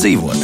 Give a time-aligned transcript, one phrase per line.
[0.00, 0.39] kā labāk dzīvot.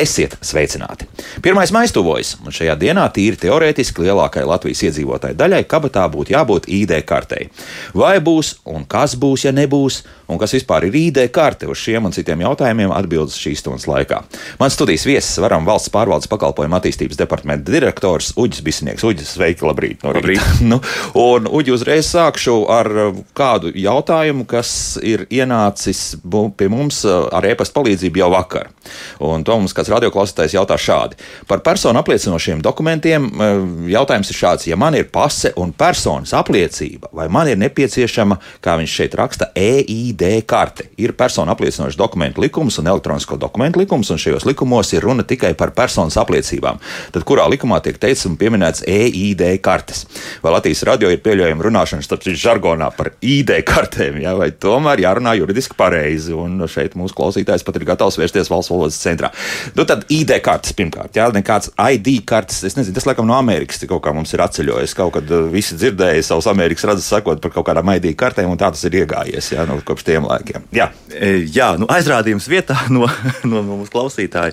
[0.00, 1.04] Esiet sveicināti!
[1.44, 6.68] Pirmais maija tuvojas, un šajā dienā tīri teorētiski lielākajai Latvijas iedzīvotāju daļai kabatā būtu jābūt
[6.72, 7.50] ID kartei.
[7.92, 9.98] Vai būs un kas būs, ja nebūs,
[10.30, 14.22] un kas vispār ir ID karte uz šiem un citiem jautājumiem, atbildes šīs stundas laikā.
[14.62, 19.04] Mans studijas viesis varam valsts pārvaldes pakalpojumu attīstības departamenta direktors Uģis Bisnieks.
[19.04, 20.00] Uģis, sveiki, labrīt!
[20.06, 20.40] No labrīt.
[20.70, 20.80] nu,
[21.20, 22.92] un Uģi uzreiz sākšu ar
[23.36, 26.16] kādu jautājumu, kas ir ienācis
[26.56, 28.72] pie mums ar e-pasta palīdzību jau vakar.
[29.20, 31.18] Un to mums kāds radioklausītājs jautā šādi.
[31.50, 33.50] Par personu apliecinošiem dokumentiem e,
[33.92, 38.76] jautājums ir šāds: ja man ir pase un personas apliecība, vai man ir nepieciešama, kā
[38.80, 40.88] viņš šeit raksta, EID karte?
[41.00, 45.52] Ir personu apliecinošs dokumentu likums un elektronisko dokumentu likums, un šajos likumos ir runa tikai
[45.58, 46.80] par personas apliecībām.
[47.14, 50.06] Tad kurā likumā tiek teikts un pieminēts EID kartes?
[50.44, 54.34] Vai Latvijas radio ir pieļaujama runāšana starp žargonā par ID kartēm, ja?
[54.38, 56.34] vai tomēr jārunā juridiski pareizi?
[56.36, 59.32] Un šeit mūsu klausītājs pat ir gatavs vērsties valsts valodas centrā.
[59.80, 63.80] Nu, tad ID kartes pirmkārt, jā, nekāds ID kartes, es nezinu, tas laikam no Amerikas
[63.88, 64.92] kaut kā mums ir atceļojis.
[64.98, 68.60] Kaut kad uh, visi dzirdēja savus Amerikas redzes sakot par kaut kādām ID kartēm, un
[68.60, 70.68] tā tas ir iegājies, jā, no kopš tiem laikiem.
[70.76, 73.08] Jā, e, jā nu, aizrādījums vietā no,
[73.48, 74.52] no, no mūsu klausītāja.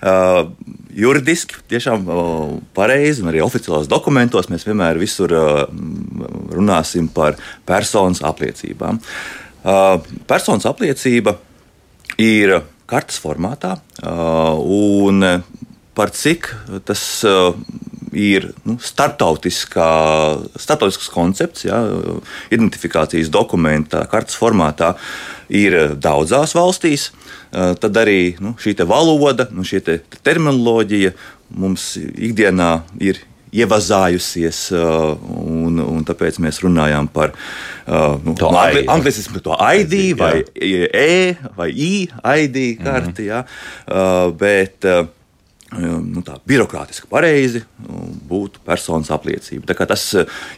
[0.00, 0.48] Uh,
[0.96, 5.66] juridiski tiešām uh, pareizi, un arī oficiālos dokumentos mēs vienmēr visur uh,
[6.56, 7.36] runāsim par
[7.68, 9.04] personas apliecībām.
[9.68, 11.36] Uh, personas apliecība
[12.16, 12.62] ir
[12.92, 13.76] kartes formātā.
[14.04, 15.24] Un
[15.96, 16.48] par cik
[16.88, 17.02] tas
[18.12, 21.80] ir nu, startautisks koncepts, ja,
[22.52, 24.94] identifikācijas dokumenta kartes formātā
[25.52, 27.10] ir daudzās valstīs,
[27.52, 31.12] tad arī nu, šī valoda, nu, šī te terminoloģija
[31.56, 33.18] mums ikdienā ir
[33.52, 35.12] ievazājusies, uh,
[35.44, 41.36] un, un tāpēc mēs runājam par uh, nu, to angli, anglicismu, to ID vai E
[41.56, 43.22] vai I, ID karti.
[43.22, 43.28] Mm -hmm.
[43.28, 43.44] ja,
[43.92, 44.84] uh, bet,
[45.78, 47.62] nu, tā birokrātiski pareizi
[48.28, 49.74] būtu personas apliecība.
[49.88, 50.04] Tas,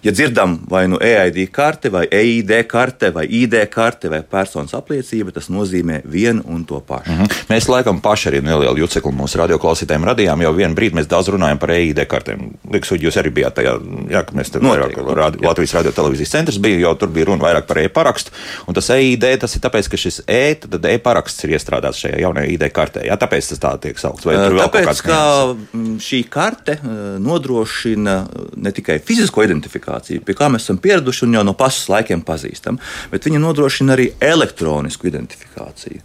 [0.04, 5.32] ja dzirdam vai nu EID karte, vai EID karte, vai ID karte, vai personas apliecība,
[5.34, 7.12] tas nozīmē vienu un to pašu.
[7.12, 7.44] Mm -hmm.
[7.48, 11.58] Mēs laikam paši arī nelielu jucekli mūsu radioklausītājiem radījām, jau vienu brīdi mēs daudz runājam
[11.58, 12.50] par EID kartēm.
[12.72, 13.78] Liekas, jūs arī bijāt tajā,
[14.10, 17.44] jā, ka mēs te vairāk radi, Latvijas radio televīzijas centrs bija, jo tur bija runa
[17.44, 18.30] vairāk par e-parakstu,
[18.66, 22.50] un tas EID tas ir tāpēc, ka šis E, tad e-paraksts ir iestrādāts šajā jaunajā
[22.54, 23.04] ID kartē.
[23.08, 24.26] Jā, tāpēc tas tā tiek saukts.
[24.26, 25.20] Vai tur vēl tāpēc, kaut kāds ka
[25.52, 28.16] mm, šī karte eh, nodrošina
[28.56, 32.78] ne tikai fizisko identifikāciju, pie kā mēs esam pieraduši un jau no pasas laikiem pazīstam,
[33.12, 36.00] bet viņa nodrošina arī elektronisku identifikāciju.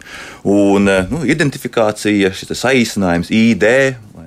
[0.52, 3.66] Un eh, nu, identifikācija, šis saīsinājums ID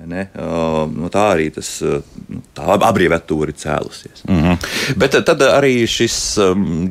[0.08, 0.26] Ne?
[0.34, 4.24] No tā arī tas, nu, tā abreviatūra ir cēlusies.
[4.28, 4.96] Mm -hmm.
[5.00, 6.38] Bet tad arī šis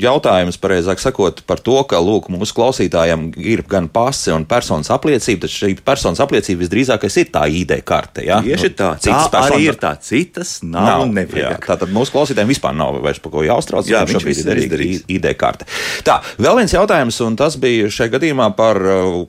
[0.01, 5.41] jautājums, pareizāk sakot, par to, ka lūk, mūsu klausītājiem ir gan pase un personas apliecība,
[5.41, 8.25] tad šī personas apliecība visdrīzākais ir tā ID karte.
[8.25, 8.41] Ja?
[8.41, 11.66] Tieši nu, tā, citas tā arī ir tā, citas nav, nav un nevajag.
[11.66, 13.88] Tātad mūsu klausītājiem vispār nav vairs par ko jāuztrauc.
[13.90, 15.66] Jā, šobrīd ir izdarīts ID karte.
[16.03, 18.79] Tā, vēl viens jautājums, un tas bija šajā gadījumā par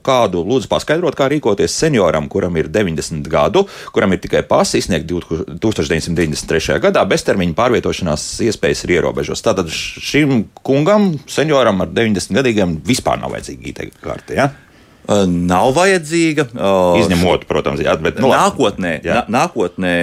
[0.05, 3.65] kādu, lūdzu, paskaidrot, kā rīkoties senioram, kuram ir 90 gadu
[3.95, 6.79] kuram ir tikai pasi izsniegt 1993.
[6.83, 9.45] gadā, beztermiņa pārvietošanās iespējas ir ierobežotas.
[9.45, 14.37] Tātad šim kungam, senioram ar 90 gadiem, vispār nav vajadzīga IT karte.
[14.37, 14.51] Ja?
[15.05, 16.47] Nav vajadzīga.
[17.01, 19.21] Izņemot, protams, jā, bet nu, nākotnē, jā.
[19.29, 19.93] nākotnē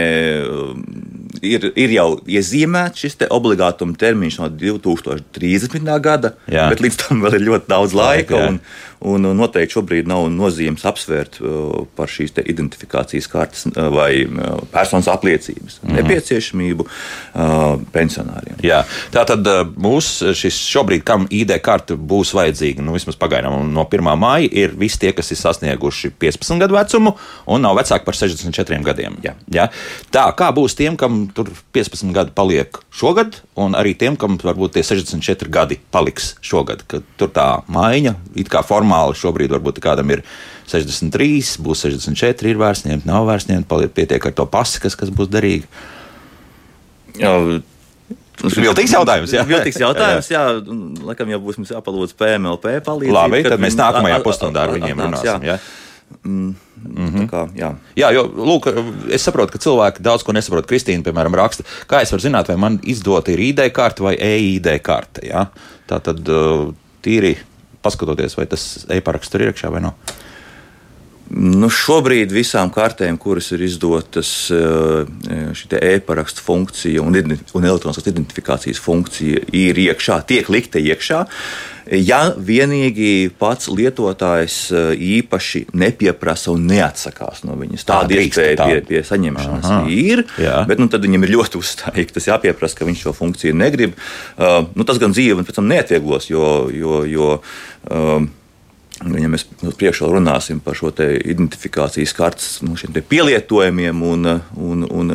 [1.43, 5.91] ir, ir jau iezīmēts šis obligātuma termiņš no 2030.
[6.05, 6.69] gada, jā.
[6.71, 8.39] bet līdz tam vēl ir ļoti daudz laika.
[8.39, 8.61] laika un,
[9.09, 15.09] un noteikti šobrīd nav nozīmes apsvērt uh, par šīs identifikācijas kartes uh, vai uh, personas
[15.13, 15.97] apliecības mm.
[15.99, 16.87] nepieciešamību
[17.93, 18.59] pensionāriem.
[18.65, 18.83] Jā.
[19.13, 19.47] Tā tad
[19.81, 24.11] mūs šis šobrīd, kam ID karte būs vajadzīga, nu vismaz pagaidām no 1.
[24.21, 27.15] māja, ir visi tie, kas ir sasnieguši 15 gadu vecumu
[27.51, 29.17] un nav vecāki par 64 gadiem.
[29.25, 29.35] Jā.
[29.53, 29.69] Jā.
[30.15, 34.77] Tā kā būs tiem, kam tur 15 gadi paliek šogad, un arī tiem, kam varbūt
[34.77, 38.63] tie 64 gadi paliks šogad, kad tur tā maiņa it kā
[38.93, 40.23] formāli šobrīd varbūt kādam ir
[40.71, 43.29] 63, būs 64, ir vērts ņemt, nav
[43.69, 45.67] paliek pietiek ar to pasi, kas, būs derīgi.
[47.19, 47.33] Jā,
[48.43, 49.33] viltīgs jautājums.
[49.33, 50.31] Jā, viltīgs jautājums.
[50.33, 50.47] Jā,
[51.05, 53.17] laikam jau būs mums jāpalūdz PMLP palīdzību.
[53.17, 55.49] Labi, tad mēs nākamajā pusstundā ar viņiem runāsim.
[55.49, 55.57] Jā.
[55.57, 55.59] Jā.
[56.29, 57.29] Mm, mm -hmm.
[57.31, 57.71] kā, jā.
[57.97, 58.67] jā, jo lūk,
[59.11, 60.67] es saprotu, ka cilvēki daudz ko nesaprot.
[60.69, 64.69] Kristīna, piemēram, raksta, kā es varu zināt, vai man izdota ir ID karte vai EID
[64.85, 65.25] karte.
[65.27, 65.47] Ja?
[65.89, 66.29] Tā tad
[67.03, 67.33] tīri
[67.83, 69.99] paskatoties, vai tas e-paraksts tur ir iekšā vai nav.
[71.33, 79.47] Nu, šobrīd visām kartēm, kuras ir izdotas, šī e-parakstu funkcija un, un elektroniskās identifikācijas funkcija
[79.57, 81.23] ir iekšā, tiek likta iekšā.
[81.99, 84.59] Ja vienīgi pats lietotājs
[84.95, 88.69] īpaši nepieprasa un neatsakās no viņas, tāda iespēja tā.
[88.69, 90.23] pie, pie saņemšanas Aha, ir.
[90.43, 90.61] Jā.
[90.69, 93.97] Bet nu, tad viņam ir ļoti uzstājīgi tas jāpieprasa, ka viņš šo funkciju negrib.
[94.37, 96.47] Uh, nu, tas gan dzīve pēc tam neatvieglos, jo.
[96.77, 98.31] jo, jo uh,
[99.03, 102.77] Ja mēs priekšā runāsim par šo identifikācijas kartes nu,
[103.09, 105.15] pielietojumiem un, un, un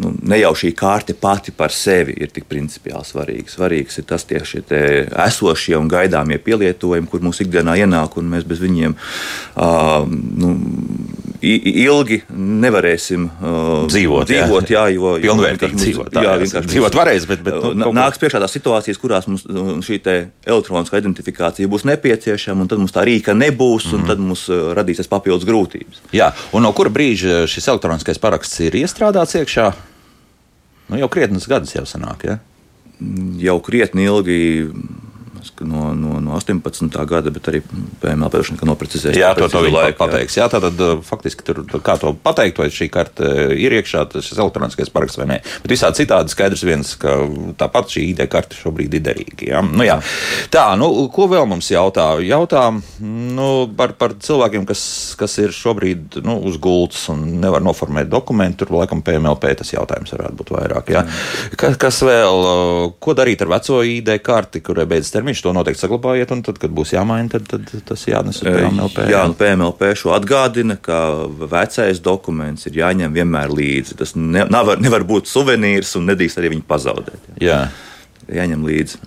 [0.00, 3.52] nu, ne jau šī karte pati par sevi ir tik principiāli svarīga.
[3.52, 4.62] Svarīgs ir tas tieši
[5.26, 10.54] esošie un gaidāmie pielietojumi, kur mūsu ikdienā ienāk, un mēs bez viņiem uh, nu,
[11.42, 14.28] ilgi nevarēsim uh, dzīvot.
[14.30, 16.10] dzīvot jā, jā, jo pilnvērtīgi mums, dzīvot.
[16.14, 19.46] Tā, jā, vienkārši dzīvot varēs, bet, bet nu, nāks priekšā tās situācijas, kurās mums
[19.86, 19.98] šī
[20.46, 24.46] elektroniskā identifikācija būs nepieciešama, un tad mums tā rīka nebūs, mm un tad mums
[24.78, 26.00] radīsies papildus grūtības.
[26.16, 29.68] Jā, un no kura brīža šis elektroniskais paraksts ir iestrādāts iekšā?
[30.88, 32.38] Nu, jau krietnes gadus jau sanāk, ja?
[33.42, 34.38] Jau krietni ilgi
[35.66, 36.88] no, no, no 18.
[37.08, 37.62] gada, bet arī
[38.02, 39.16] PML vien noprecizēs.
[39.18, 40.36] Jā, to, to viņi pateiks.
[40.38, 44.92] Jā, tātad uh, faktiski tur kā to pateikt, vai šī karte ir iekšā, tas elektroniskais
[44.92, 45.38] paraksts vai nē.
[45.64, 47.16] Bet visādi citādi skaidrs viens, ka
[47.60, 49.48] tāpat šī ID karte šobrīd ir derīga.
[49.52, 49.62] Jā?
[49.66, 49.98] Nu, jā.
[50.52, 52.08] Tā, nu, ko vēl mums jautā?
[52.26, 52.68] Jautā
[53.02, 53.48] nu,
[53.78, 54.82] par, par cilvēkiem, kas,
[55.20, 58.62] kas ir šobrīd nu, uz gultas un nevar noformēt dokumentu.
[58.62, 60.92] Tur laikam PMLP tas jautājums varētu būt vairāk.
[60.92, 61.04] Jā.
[61.58, 62.42] Kas, kas vēl?
[62.42, 65.31] Uh, ko darīt ar veco ID karti, kurai beidzas termiņš?
[65.40, 69.06] To noteikti saglabājiet, un tad, kad būs jāmaina, tad, tad tas jānes uz PMLP.
[69.12, 70.98] Jā, nu PMLP šo atgādina, ka
[71.40, 73.98] vecais dokuments ir jāņem vienmēr līdzi.
[74.02, 77.30] Tas ne, nevar, nevar būt suvenīrs un nedrīkst arī viņu pazaudēt.
[77.42, 77.62] Jā.
[78.32, 79.00] Jāņem līdzi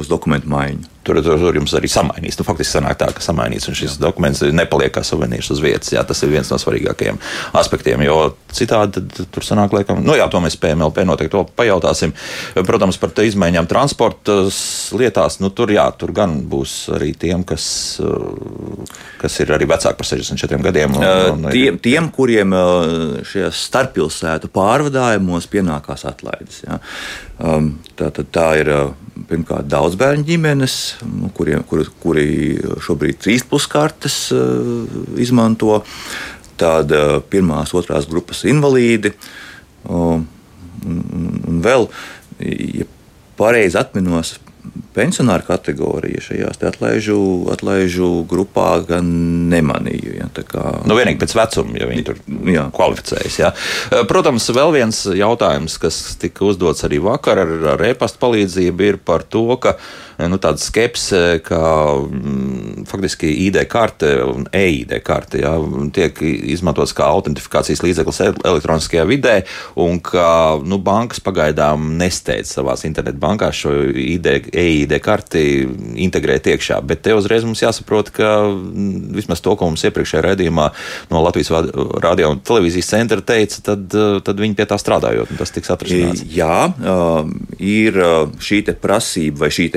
[0.00, 2.38] uz dokumentu maiņu tur, tur jums arī samainīs.
[2.40, 4.02] Nu, faktiski sanāk tā, ka samainīs, un šis jā.
[4.06, 5.92] dokuments nepaliek kā suvenīrs uz vietas.
[5.94, 7.20] Jā, tas ir viens no svarīgākajiem
[7.56, 8.18] aspektiem, jo
[8.56, 12.14] citādi tur sanāk, laikam, nu jā, to mēs PMLP noteikti to pajautāsim.
[12.66, 14.38] Protams, par izmaiņām transporta
[14.96, 17.66] lietās, nu tur jā, tur gan būs arī tiem, kas,
[19.20, 20.96] kas ir arī vecāki par 64 gadiem.
[20.96, 21.06] Un,
[21.46, 22.54] un, tiem, tiem, kuriem
[23.26, 26.62] šajos starppilsētu pārvadājumos pienākās atlaides.
[26.66, 26.80] Jā.
[27.36, 28.70] Um, tā, tā, tā ir
[29.28, 34.86] pirmkārt daudz bērnu ģimenes, nu, kuriem, kur, kuri šobrīd trīs puskartes uh,
[35.20, 35.82] izmanto,
[36.60, 39.12] tad uh, pirmās, otrās grupas invalīdi.
[39.86, 40.22] Uh,
[40.86, 41.88] un, un vēl,
[42.40, 42.88] ja
[43.36, 44.36] pareizi atminos,
[44.96, 47.18] pensionāra kategorija šajās atlaižu,
[47.52, 49.10] atlaižu grupā gan
[49.52, 50.16] nemanīju.
[50.16, 50.64] Ja, kā...
[50.88, 52.22] nu, vienīgi pēc vecuma, ja viņi tur
[52.52, 52.66] jā.
[52.76, 53.38] kvalificējas.
[53.42, 53.52] Ja.
[54.08, 59.26] Protams, vēl viens jautājums, kas tika uzdots arī vakar ar, ar e-pasta palīdzību, ir par
[59.28, 59.76] to, ka
[60.24, 61.60] nu, tāda skepse, ka
[62.00, 65.52] mm, faktiski ID karte un e-ID karte ja,
[65.94, 69.36] tiek izmantotas kā autentifikācijas līdzeklis elektroniskajā vidē,
[69.82, 74.30] un ka nu, bankas pagaidām nesteidz savās internetbankās šo ID,
[74.86, 75.42] e-ID karti
[76.06, 76.80] integrēt iekšā.
[76.86, 80.68] Bet te uzreiz mums jāsaprot, ka mm, vismaz to, ko mums iepriekšējā raidījumā
[81.10, 81.52] no Latvijas
[82.04, 86.24] radio un televīzijas centra teica, tad, tad viņi pie tā strādājot, un tas tiks atrisināts.
[86.32, 86.70] Jā,
[87.58, 88.00] ir
[88.42, 89.68] šī prasība vai šī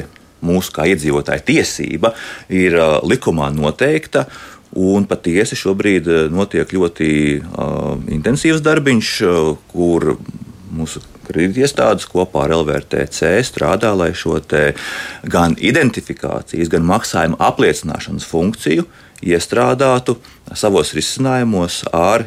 [0.45, 2.13] mūsu kā iedzīvotāja tiesība
[2.53, 4.27] ir uh, likumā noteikta.
[4.79, 7.09] Un patiesi šobrīd uh, notiek ļoti
[7.41, 10.13] uh, intensīvs darbiņš, uh, kur
[10.71, 14.39] mūsu kredītiestādes kopā ar LVRTC strādā, lai šo
[15.29, 18.87] gan identifikācijas, gan maksājuma apliecināšanas funkciju
[19.25, 20.17] iestrādātu
[20.55, 22.25] savos risinājumos ar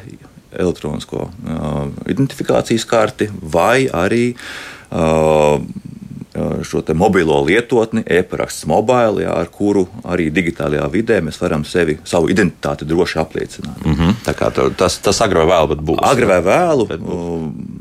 [0.52, 5.62] elektronisko uh, identifikācijas karti vai arī uh,
[6.65, 12.31] šo mobilo lietotni, e-paraksts mobile, jā, ar kuru arī digitālajā vidē mēs varam sevi, savu
[12.33, 13.85] identitāti droši apliecināt.
[13.85, 14.15] Mm -hmm.
[14.25, 15.99] Tā kā tas, tas agri vai vēlu būs.
[16.03, 16.89] Agri vai vēlu.
[16.89, 17.01] Bet,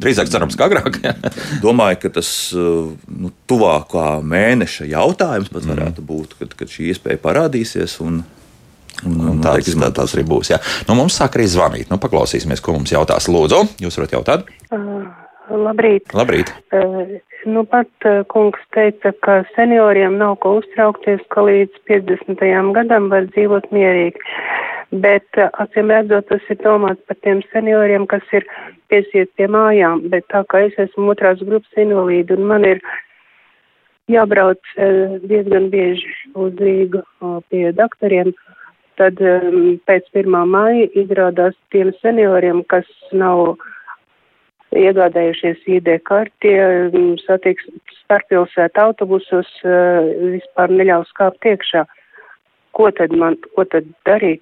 [0.04, 1.00] drīzāk cerams, ka agrāk.
[1.66, 2.52] domāju, ka tas
[3.08, 5.72] nu, tuvākā mēneša jautājums pat mhm.
[5.72, 6.22] varētu mm -hmm.
[6.22, 8.02] būt, kad, kad šī iespēja parādīsies.
[8.02, 8.24] Un,
[9.06, 10.52] Un, un tāds, tā, tāds arī būs.
[10.52, 10.60] Jā.
[10.88, 11.90] Nu, mums sāk arī zvanīt.
[11.90, 13.28] Nu, paklausīsimies, ko mums jautās.
[13.28, 14.44] Lūdzu, jūs varat jautāt?
[14.70, 15.08] Uh,
[15.50, 16.14] labrīt.
[16.14, 16.52] labrīt.
[16.70, 22.44] Uh, Nu, pat uh, kungs teica, ka senioriem nav ko uztraukties, ka līdz 50.
[22.76, 24.22] gadam var dzīvot mierīgi.
[25.02, 28.46] Bet, uh, acīm redzot, tas ir domāts par tiem senioriem, kas ir
[28.94, 30.06] piesiet pie mājām.
[30.14, 32.84] Bet tā kā es esmu otrās grupas invalīdi un man ir
[34.12, 37.02] jābrauc uh, diezgan bieži uz Rīgu
[37.50, 38.36] pie doktoriem,
[39.02, 39.18] tad
[39.90, 40.30] pēc 1.
[40.46, 42.86] māja izrādās tiem senioriem, kas
[43.18, 43.56] nav
[44.78, 47.68] iegādājušies ID karti, mm, satiks
[48.02, 51.86] starppilsētu autobusos, eh, vispār neļaus kāpt iekšā.
[52.72, 54.42] Ko tad man, ko tad darīt?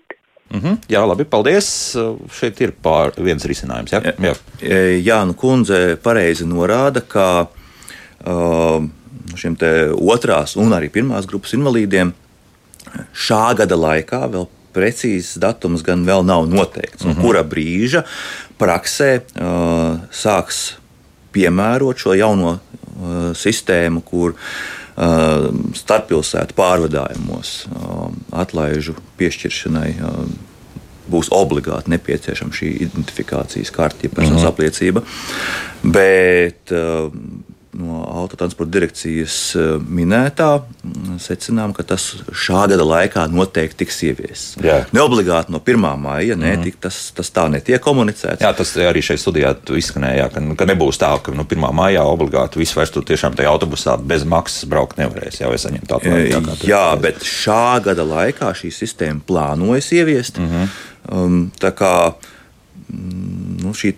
[0.50, 0.78] Mm -hmm.
[0.90, 1.96] Jā, labi, paldies.
[2.32, 3.92] Šeit ir pār viens risinājums.
[3.92, 4.02] Ja?
[4.02, 5.02] Jā, jā.
[5.04, 7.48] jā nu kundze pareizi norāda, ka
[8.26, 8.84] uh,
[9.36, 9.56] šiem
[9.94, 12.14] otrās un arī pirmās grupas invalīdiem
[13.14, 17.06] šā gada laikā vēl precīzs datums gan vēl nav noteikts.
[17.06, 17.22] Mm -hmm.
[17.22, 18.04] Kura brīža
[18.60, 20.74] praksē uh, sāks
[21.32, 30.24] piemērot šo jauno uh, sistēmu, kur uh, starppilsētu pārvadājumos uh, atlaižu piešķiršanai uh,
[31.10, 34.54] būs obligāti nepieciešama šī identifikācijas karte, ja personas mm -hmm.
[34.54, 35.02] apliecība.
[35.84, 37.12] Bet uh,
[37.78, 40.48] no autotransporta direkcijas eh, minētā
[41.22, 44.58] secinām, ka tas šā gada laikā noteikti tiks ieviests.
[44.96, 45.86] Ne obligāti no 1.
[46.02, 46.66] maija, ne, mm.
[46.66, 48.42] tik, tas, tas tā netiek komunicēts.
[48.42, 51.68] Jā, tas arī šeit studijā izskanēja, ka, ka nebūs tā, ka no 1.
[51.78, 55.42] maijā obligāti viss vairs tur tiešām tajā autobusā bez maksas braukt nevarēs.
[55.44, 56.58] Jā, saņemt atvaļinājumu.
[56.70, 60.42] Jā, bet šā gada laikā šī sistēma plānojas ieviest.
[60.42, 60.76] Mm -hmm.
[61.14, 61.40] um,
[62.90, 63.94] nu, šī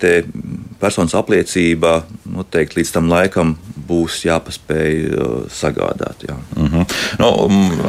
[0.82, 3.56] personas apliecība noteikti līdz tam laikam
[3.92, 6.24] būs jāpaspēj uh, sagādāt.
[6.28, 6.38] Jā.
[6.56, 6.86] Mm -hmm.
[7.20, 7.30] nu,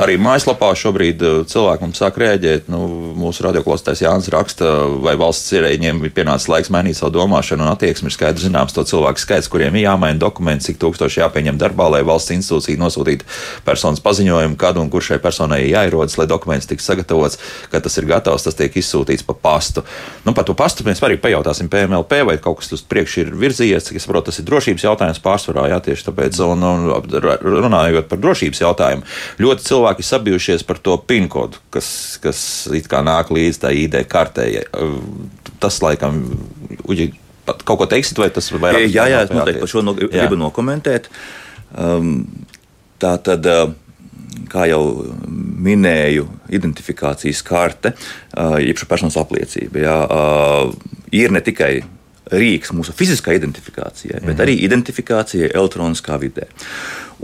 [0.03, 2.69] arī mājaslapā šobrīd uh, cilvēki mums sāk rēģēt.
[2.73, 2.81] Nu,
[3.19, 4.71] mūsu radioklāstais Jānis raksta,
[5.05, 8.11] vai valsts ierēģiem ir pienācis laiks mainīt savu domāšanu un attieksmi.
[8.11, 12.03] Ir skaidrs zināms to cilvēku skaits, kuriem ir jāmaina dokumenti, cik tūkstoši jāpieņem darbā, lai
[12.03, 13.25] valsts institūcija nosūtītu
[13.65, 17.39] personas paziņojumu, kad un kur šai personai jāierodas, lai dokuments tiks sagatavots,
[17.71, 19.85] kad tas ir gatavs, tas tiek izsūtīts pa pastu.
[20.25, 23.89] Nu, par to pastu mēs arī pajautāsim PMLP, vai kaut kas uz priekšu ir virzījies.
[23.89, 25.67] Cik es saprotu, tas ir drošības jautājums pārsvarā.
[25.73, 29.09] Jā, tieši tāpēc, un, un runājot par drošības jautājumu,
[29.43, 31.89] ļoti cilvēki sabijušies par to PIN kodu, kas,
[32.23, 32.45] kas
[32.77, 34.49] it kā nāk līdz tā ID kartē.
[35.63, 36.23] Tas laikam.
[36.87, 38.85] Uģi, Pat kaut ko teiksit, vai tas vairāk?
[38.87, 41.09] Jā, jā, es noteikti par šo no, gribu nokomentēt.
[41.75, 42.13] Um,
[43.03, 43.49] tā tad,
[44.53, 44.83] kā jau
[45.63, 47.95] minēju, identifikācijas karte,
[48.63, 49.97] jeb personas apliecība, jā,
[51.15, 51.75] ir ne tikai
[52.33, 56.49] rīks mūsu fiziskā identifikācijai, bet arī identifikācijai elektroniskā vidē.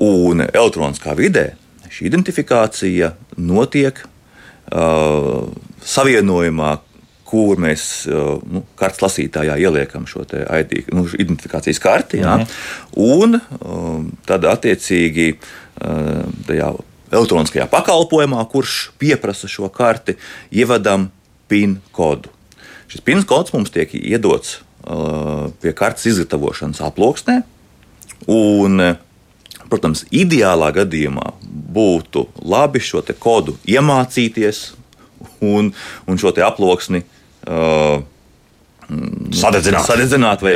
[0.04, 1.50] Un elektroniskā vidē
[1.88, 5.48] šī identifikācija notiek uh,
[5.84, 6.74] savienojumā,
[7.28, 12.22] kur mēs uh, nu, kartes lasītājā ieliekam šo ID, nu, identifikācijas karti.
[12.22, 12.52] Jā, mhm.
[12.98, 16.72] Un um, tad, attiecīgi, uh, tajā
[17.10, 20.18] elektroniskajā pakalpojumā, kurš pieprasa šo karti,
[20.52, 21.08] ievadam
[21.48, 22.32] PIN kodu.
[22.88, 27.42] Šis PIN kods mums tiek iedots Uh, pie kartes izgatavošanas aploksnē.
[28.32, 28.80] Un,
[29.68, 31.34] protams, ideālā gadījumā
[31.74, 34.62] būtu labi šo kodu iemācīties
[35.44, 35.74] un,
[36.08, 38.00] un šo aploksni uh,
[39.34, 39.84] sadedzināt.
[39.90, 40.54] sadedzināt vai,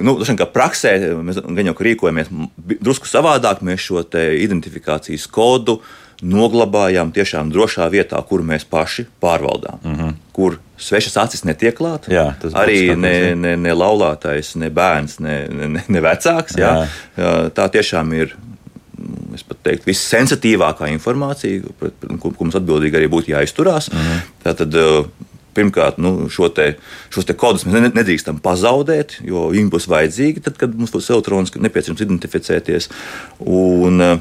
[0.00, 2.30] Nu, šan, praksē mēs jau rīkojamies
[2.80, 3.60] drusku savādāk.
[3.66, 5.80] Mēs šo identifikācijas kodu
[6.22, 9.80] noglabājām tiešām drošā vietā, kur mēs paši pārvaldām.
[9.82, 10.14] Mm -hmm.
[10.32, 12.08] Kur svešas acis netiek klāt.
[12.08, 16.56] Jā, arī ne, ne, ne laulātais, ne bērns, ne, ne, ne vecāks.
[16.58, 16.86] Jā.
[17.16, 17.50] Jā.
[17.50, 18.36] Tā tiešām ir.
[19.34, 23.88] Es pat teiktu, vissensitīvākā informācija, pret ko mums atbildīgi arī būtu jāizturās.
[23.92, 24.20] Mm -hmm.
[24.44, 24.76] Tātad,
[25.56, 26.68] pirmkārt, nu, te,
[27.12, 31.62] šos te kodus mēs nedrīkstam pazaudēt, jo viņi būs vajadzīgi tad, kad mums būs elektroniski
[31.62, 32.92] nepieciešams identificēties.
[33.46, 34.20] Un,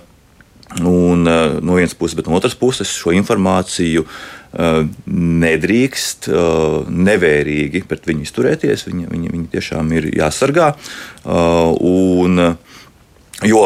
[0.79, 8.07] Un, uh, no vienas puses, bet no otras puses šo informāciju uh, nedrīkst nevērīgi pret
[8.07, 8.85] viņu izturēties.
[8.88, 10.71] Viņi, viņi, viņi tiešām ir jāsargā.
[11.27, 12.43] Un,
[13.47, 13.63] jo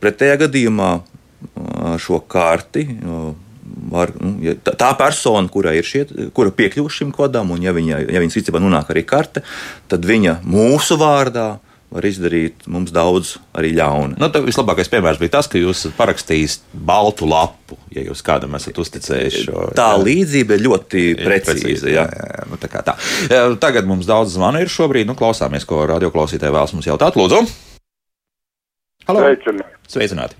[0.00, 0.90] pretējā gadījumā
[2.00, 2.86] šo karti.
[3.90, 6.04] Var, nu, ja tā persona, kurai ir šie,
[6.36, 9.44] kura piekļūst šim kodam, un ja, viņa, ja viņas rīcībā nonāk arī karte,
[9.90, 11.48] tad viņa mūsu vārdā
[11.90, 14.18] var izdarīt mums daudz arī ļauna.
[14.20, 19.42] Nu, vislabākais piemērs bija tas, ka jūs parakstījāt baltu lapu, ja jūs kādam esat uzticējuši
[19.48, 19.64] šo.
[19.78, 20.02] Tā jā.
[20.06, 21.56] līdzība ir ļoti precīza.
[21.56, 22.04] precīza jā.
[22.06, 22.94] Jā, jā, nu, tā.
[23.62, 25.10] Tagad mums daudz zvanu ir šobrīd.
[25.10, 27.18] Nu, klausāmies, ko radioklausītāji vēlas mums jautāt.
[27.18, 27.42] Lūdzu!
[29.10, 29.26] Halo!
[29.26, 29.82] Sveicināti!
[29.90, 30.38] Sveicināti.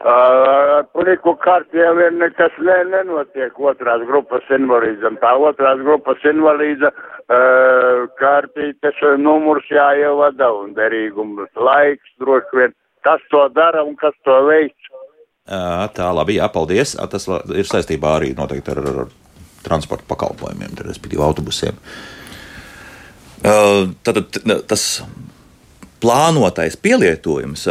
[0.00, 5.18] Puliku kārtiem ir nekas ne, nenotiek otrās grupas invalīdzam.
[5.20, 12.76] Tā otrās grupas invalīdza uh, kārtītes numurs jāievada un derīgums laiks droši vien.
[13.04, 14.38] Kas to dara un kas to?
[14.48, 16.96] Uh, tā labi, jā, paldies.
[16.96, 19.12] Tas ir saistībā arī noteikti ar, ar
[19.66, 21.76] transporta pakalpojumiem, respektīvi autobusiem.
[23.40, 24.24] Uh, tad,
[24.68, 25.02] tas
[26.00, 27.66] plānotais pielietojums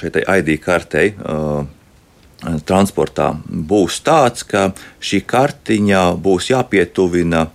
[0.00, 1.14] šai ID kartei
[2.66, 4.70] transportā būs tāds, ka
[5.04, 7.46] šī kartiņa būs jāpietuvina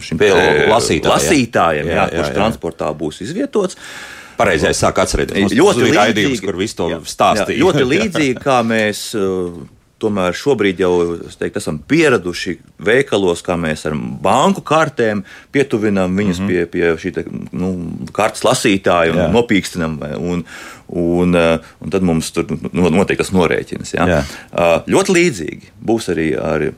[0.00, 2.36] šim lasītājam, lasītājam jā, jā, jā, kurš jā.
[2.36, 3.78] transportā būs izvietots.
[4.40, 5.52] Pareizi, es sāku atcerēties.
[5.56, 7.58] Ļoti līdzīgi, kur visu to stāstīja.
[7.58, 9.10] Jā, ļoti līdzīgi, kā mēs
[10.00, 10.92] tomēr šobrīd jau
[11.38, 16.66] teiktu, esam pieraduši veikalos, kā mēs ar banku kartēm pietuvinām viņus mm -hmm.
[16.72, 17.70] pie, pie šī nu,
[18.16, 19.28] kartes lasītāja un Jā.
[19.34, 19.98] nopīkstinām.
[20.18, 20.44] Un,
[20.88, 21.36] un,
[21.80, 23.94] un tad mums tur notiek tas norēķins.
[23.94, 24.08] Ja?
[24.08, 24.24] Jā.
[24.86, 26.70] Ļoti līdzīgi būs arī ar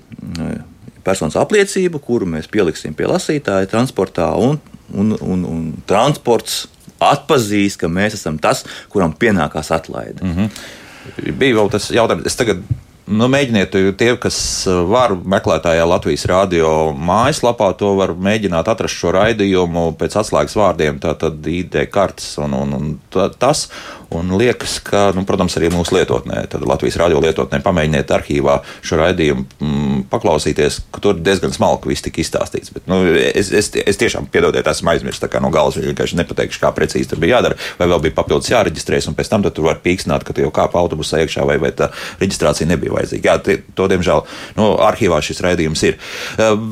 [1.04, 4.60] personas apliecību, kuru mēs pieliksim pie lasītāja transportā, un,
[4.94, 6.66] un, un, un transports
[7.02, 10.22] atpazīs, ka mēs esam tas, kuram pienākās atlaide.
[10.22, 11.34] Mm -hmm.
[11.38, 12.62] Bija vēl tas jautājums, es tagad
[13.02, 14.36] Nu, mēģiniet, tie, kas
[14.70, 21.00] uh, var meklētājā Latvijas radio mājaslapā, to var mēģināt atrast šo raidījumu pēc atslēgas vārdiem,
[21.02, 22.94] tātad ID kartes un, un, un
[23.42, 23.66] tas.
[24.12, 28.98] Un liekas, ka, nu, protams, arī mūsu lietotnē, tad Latvijas radio lietotnē, pamēģiniet arhīvā šo
[29.00, 32.74] raidījumu mm, paklausīties, ka tur diezgan smalki viss tika izstāstīts.
[32.74, 37.08] Bet, nu, es, es, es tiešām piedodiet, esmu aizmirsis no galas, vienkārši nepateikšu, kā precīzi
[37.08, 40.36] tur bija jādara, vai vēl bija papildus jāreģistrējas, un pēc tam tur var pīkstināt, ka
[40.36, 41.88] tu jau kāp autobusā iekšā, vai, vai tā
[42.20, 43.32] reģistrācija nebija vajadzīga.
[43.32, 44.24] Jā, tie, to, diemžēl,
[44.60, 46.00] nu, arhīvā šis raidījums ir.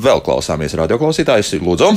[0.07, 1.93] Vēl klausāmies radioklausītājus, lūdzu.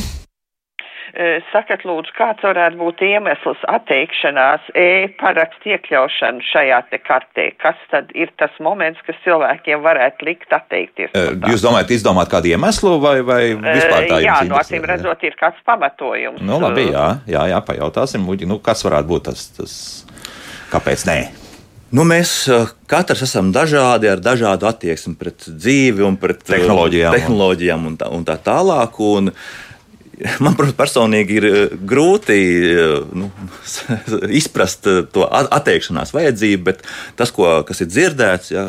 [1.52, 7.44] Sakat, lūdzu, kāds varētu būt iemesls atteikšanās e-parakstu iekļaušanu šajā te kartē?
[7.62, 11.14] Kas tad ir tas moments, kas cilvēkiem varētu likt atteikties?
[11.46, 14.18] Jūs domājat, izdomāt kādu iemeslu vai, vai vispār tā?
[14.26, 16.42] Jā, no acīm redzot, ir kāds pamatojums.
[16.42, 19.78] Nu, labi, jā, jā, jā pajautāsim, nu, kas varētu būt tas, tas
[20.74, 21.18] kāpēc nē?
[21.94, 22.32] Nu, mēs
[22.90, 28.26] katrs esam dažādi ar dažādu attieksmi pret dzīvi un pret tehnoloģijām, tehnoloģijām un, tā, un
[28.26, 28.98] tā tālāk.
[29.04, 29.30] Un,
[30.44, 31.46] Man, personīgi ir
[31.90, 32.36] grūti
[33.18, 33.30] nu,
[34.40, 36.84] izprast to atteikšanās vajadzību, bet
[37.18, 38.64] tas, ko, kas ir dzirdēts, jā,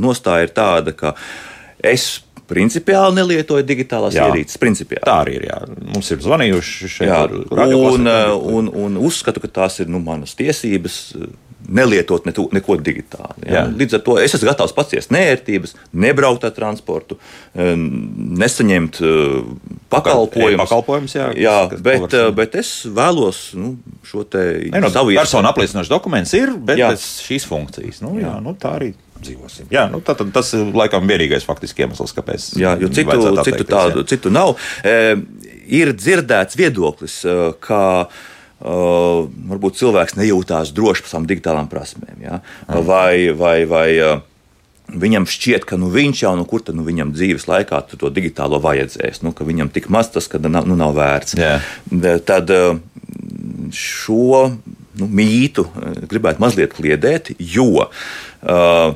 [0.00, 1.12] nostāja ir tāda, ka
[1.84, 4.58] es principiāli nelietoju digitālās jā, ierīces.
[4.60, 5.04] Principiāli.
[5.06, 5.46] Tā arī ir.
[5.50, 5.60] Jā.
[5.92, 7.20] Mums ir zvanījuši šeit, jā,
[7.76, 8.10] un,
[8.56, 10.98] un, un uzskatu, ka tās ir nu, manas tiesības
[11.70, 13.46] nelietot ne tu, neko digitāli.
[13.50, 13.64] Ja?
[13.68, 17.18] Līdz ar to es esmu gatavs paciest nērtības, nebraukt ar transportu,
[17.54, 19.00] nesaņemt
[19.92, 20.64] pakalpojumus.
[20.64, 23.74] Pakalpojums, jā, jā bet, bet es vēlos nu,
[24.06, 26.90] šo te ne, no, savu personu apliecinošu dokumentu ir, jā.
[26.98, 28.02] šīs funkcijas.
[28.04, 29.68] Nu, jā, nu, tā arī dzīvosim.
[29.72, 32.50] Jā, nu, tā, tas ir laikam vienīgais faktiski iemesls, kāpēc.
[32.60, 34.56] Jā, jo citu, citu, tādu, citu nav.
[34.86, 35.14] E,
[35.80, 37.22] ir dzirdēts viedoklis,
[37.62, 42.18] ka Uh, varbūt cilvēks nejūtās droši par savām digitālām prasmēm.
[42.20, 42.40] Ja?
[42.68, 42.82] Mm.
[42.84, 44.20] Vai, vai, vai uh,
[44.92, 48.10] viņam šķiet, ka nu, viņš jau no nu, kur tad nu, viņam dzīves laikā to
[48.12, 51.36] digitālo vajadzēs, nu, ka viņam tik maz tas, ka nav, nu, nav vērts.
[51.38, 51.64] Yeah.
[52.26, 52.80] Tad uh,
[53.74, 58.94] šo nu, mītu uh, gribētu mazliet kliedēt, jo uh,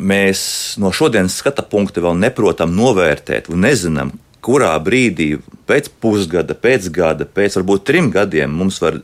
[0.00, 0.42] mēs
[0.80, 5.34] no šodienas skata punkta vēl neprotam novērtēt un nezinām, kurā brīdī
[5.68, 8.98] pēc pusgada, pēc gada, pēc varbūt trim gadiem mums var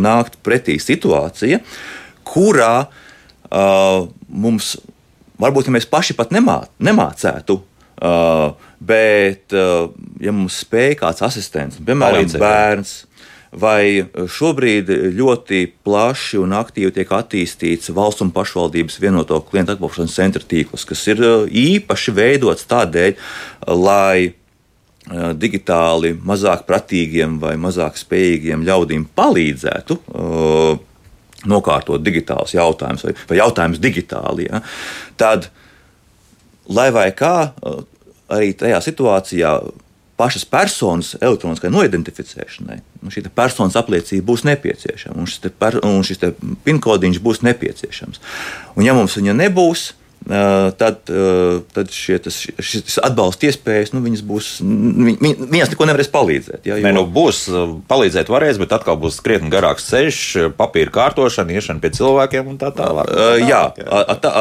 [0.00, 1.60] nākt pretī situācija,
[2.26, 4.76] kurā uh, mums
[5.40, 7.60] varbūt ja mēs paši pat nemā, nemācētu.
[7.96, 8.52] Uh,
[8.84, 9.88] bet, uh,
[10.20, 12.98] ja mums spēj kāds asistents, piemēram, bērns,
[13.56, 20.44] vai šobrīd ļoti plaši un aktīvi tiek attīstīts valsts un pašvaldības vienoto klientu atbalstošanas centra
[20.44, 23.16] tīkls, kas ir īpaši veidots tādēļ,
[23.80, 24.34] lai
[25.38, 30.78] digitāli mazāk pratīgiem vai mazāk spējīgiem ļaudīm palīdzētu uh,
[31.46, 34.62] nokārtot digitālus jautājumus vai, vai jautājumus digitāli, ja,
[35.20, 35.50] tad,
[36.66, 37.84] lai vai kā, uh,
[38.34, 39.52] arī tajā situācijā
[40.16, 46.22] pašas personas elektroniskai noidentificēšanai nu, šī personas apliecība būs nepieciešama, un šis, per, un šis
[46.64, 48.22] PIN kodiņš būs nepieciešams.
[48.74, 51.12] Un, ja mums viņa nebūs, tad tad,
[51.76, 55.18] tad šie, tas, šis atbalsta iespējas, nu, viņas būs, viņ,
[55.52, 56.66] viņas neko nevarēs palīdzēt.
[56.66, 56.86] Ja, jo...
[56.86, 57.44] Nē, nu, būs
[57.90, 60.20] palīdzēt, varēs, bet atkal būs krietni garāks ceļš,
[60.58, 63.06] papīra kārtošana, iešana pie cilvēkiem un tā tālāk.
[63.10, 64.02] Tā tālāk jā, jā.
[64.22, 64.32] Tā,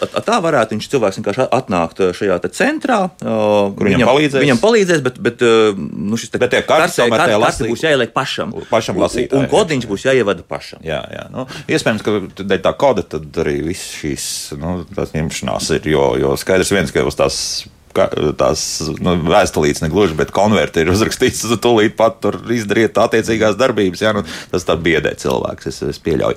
[0.00, 4.44] tā, tā varētu viņš cilvēks vienkārši atnākt šajā centrā, kur viņam, viņam palīdzēs.
[4.44, 8.56] Viņam palīdzēs, bet, bet nu, šis bet kartes, kartē, kartē, kartē būs jāieliek pašam.
[8.70, 9.32] Pašam lasīt.
[9.34, 10.82] Un, un kodiņš būs jāievada pašam.
[10.86, 11.28] Jā, jā.
[11.34, 14.26] Nu, iespējams, ka dēļ tā koda tad arī viss šīs,
[14.60, 15.88] nu, tas ņemšanas ņemšanās ir.
[15.94, 17.38] Jo, jo skaidrs viens, ka uz tās
[17.94, 18.60] tās
[18.98, 24.02] nu, vēstulītes negluži, bet konverti ir uzrakstīts, tad tūlīt pat tur izdariet attiecīgās darbības.
[24.02, 26.34] Jā, nu, tas tā biedē cilvēks, es, es pieļauju.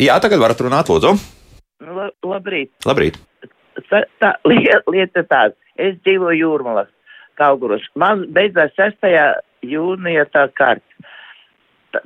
[0.00, 1.12] Jā, tagad varat runāt, lūdzu.
[1.84, 2.72] Nu, labrīt.
[2.88, 3.20] Labrīt.
[3.90, 6.88] Tā, tā lieta tāda, es dzīvoju jūrmalas
[7.36, 7.84] Kauguros.
[7.92, 9.12] Man beidzās 6.
[9.68, 10.88] jūnija tā kārta.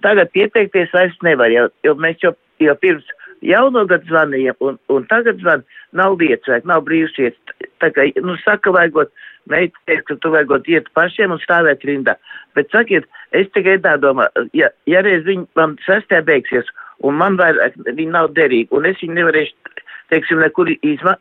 [0.02, 3.06] Tagad pieteikties vairs nevar, jo, jo mēs jau, jau pirms
[3.44, 5.64] jauno gadu zvanījām, un, un tagad zvan,
[5.98, 7.56] nav vajag, nav brīvs vietas.
[7.82, 9.12] Tā kā, nu, saka, vajagot,
[9.50, 12.16] meita teikt, ka tu vajagot iet pašiem un stāvēt rindā.
[12.56, 16.70] Bet sakiet, es tikai tā domāju, ja, ja reiz viņi man sestē beigsies,
[17.04, 19.76] un man vairāk viņi nav derīgi, un es viņu nevarēšu,
[20.12, 21.16] teiksim, nekur izma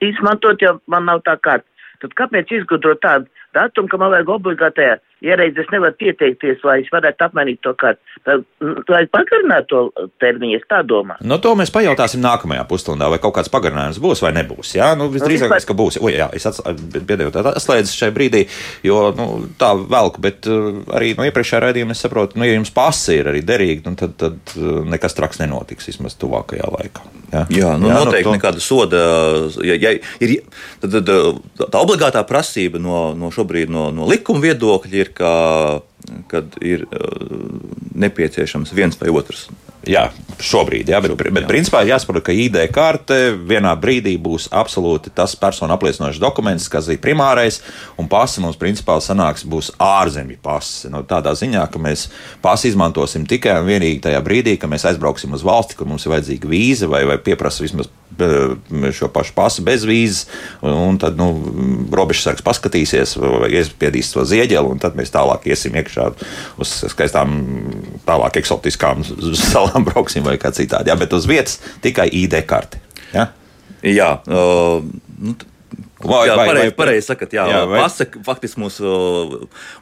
[0.00, 1.66] izmantot, jo man nav tā kārta.
[2.00, 6.90] Tad kāpēc izgudrot tādu datumu, ka man vajag obligātajā ierēdzi, es nevaru pieteikties, lai es
[6.92, 7.74] varētu apmainīt to.
[7.80, 7.98] Tad,
[8.90, 11.24] lai pagarinātu to termiņu, es tā domāju.
[11.28, 14.74] No to mēs pajautāsim nākamajā pusstundā, vai kaut kāds pagarinājums būs vai nebūs.
[14.76, 16.00] Jā, nu, visdrīzāk, vispār- ka būs.
[16.00, 16.46] O, jā, es
[17.06, 18.42] pēdējo tādu atslēdzu šai brīdī,
[18.86, 19.28] jo nu,
[19.60, 23.30] tā velku, bet uh, arī no iepriekšējā raidījuma es saprotu, nu, ja jums pasi ir
[23.32, 27.06] arī derīgi, nu, tad, tad uh, nekas traks nenotiks vismaz tuvākajā laikā.
[27.30, 29.00] Jā, Jā, nu, jā noteikti to- nu, nekāda soda.
[29.62, 29.92] Ja, ja
[30.24, 30.32] ir,
[30.82, 31.10] tad, tad,
[31.70, 35.82] tā obligātā prasība no, no šobrīd no, no likuma viedokļa ir, ka
[36.30, 37.34] kad ir uh,
[37.94, 39.48] nepieciešams viens vai otrs.
[39.88, 40.10] Jā,
[40.44, 43.16] šobrīd, jā, bet, bet principā ir jāsaprot, ka ID karte
[43.48, 47.62] vienā brīdī būs absolūti tas personu apliecinošs dokuments, kas ir primārais,
[47.96, 50.90] un pasi mums principā sanāks būs ārzemju pasi.
[50.92, 52.10] No tādā ziņā, ka mēs
[52.44, 56.12] pasi izmantosim tikai un vienīgi tajā brīdī, kad mēs aizbrauksim uz valsti, kur mums ir
[56.12, 57.88] vajadzīga vīza vai, vai pieprasa vismaz
[58.20, 60.26] eh, šo pašu pasu bez vīzes,
[60.60, 61.30] un, un tad, nu,
[61.96, 65.89] robežsargs paskatīsies, vai iespiedīs to zieģeli, un tad mēs tālāk iesim iekšā
[66.60, 67.36] uz skaistām,
[68.06, 69.04] tālāk eksotiskām
[69.50, 70.92] salām brauksim vai kā citādi.
[70.92, 72.80] Jā, bet uz vietas tikai ID karte.
[73.14, 73.28] Ja?
[73.82, 74.84] Jā, uh,
[75.18, 75.34] nu,
[76.00, 79.34] Vai- jā vai- pareizi vai- pareiz sakat, jā, jā, jā vai- pasa faktiski mums uh,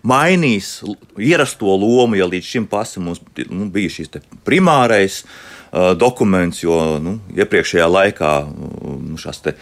[0.02, 0.80] mainīs
[1.18, 4.10] ierasto lomu, ja līdz šim pasa mums nu, bija šis
[4.46, 9.54] primārais uh, dokuments, jo nu, iepriekšējā laikā uh, nu, šās te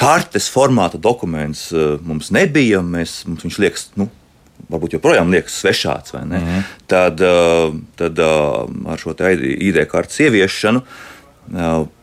[0.00, 2.80] kartes formāta dokuments uh, mums nebija.
[2.80, 4.08] Mēs, mums viņš liekas, nu,
[4.68, 6.12] varbūt joprojām liekas svešāds?
[6.14, 6.62] Mm -hmm.
[6.86, 10.82] Tad, uh, tad uh, ar šo ID kartes ieviešanu.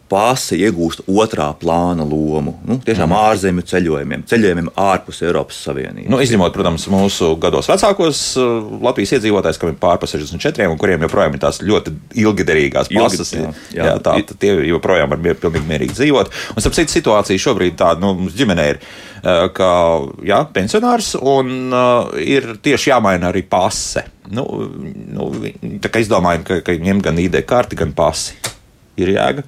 [0.08, 2.54] Pāse iegūst otrā plāna lomu.
[2.64, 3.18] Nu, tiešām mm.
[3.28, 6.08] ārzemju ceļojumiem, ceļojumiem ārpus Eiropas Savienības.
[6.14, 10.80] Nu, izņemot, protams, mūsu gados vecākos uh, Latvijas iedzīvotājus, kam ir pār pa 64, un
[10.80, 11.92] kuriem joprojām ir tās ļoti
[12.24, 13.34] ilgderīgās pasas.
[13.36, 13.98] jā, Jā, jā.
[14.06, 16.32] tā, tie joprojām var mier, pilnīgi mierīgi dzīvot.
[16.56, 18.80] Un, starp citu, situācija šobrīd tāda, nu, mums ģimenē ir,
[19.20, 19.74] uh, ka,
[20.28, 24.08] jā, pensionārs, un uh, ir tieši jāmaina arī pase.
[24.32, 24.48] Nu,
[25.12, 25.30] nu,
[25.84, 28.40] tā kā izdomājam, ka, ka ņem gan ID karti, gan pasi.
[28.98, 29.46] Ir jēga.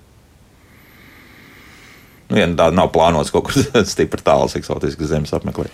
[2.30, 5.74] Nu, ja tā nav plānots kaut kur stipri tāls, eksotisks zemes apmeklēt.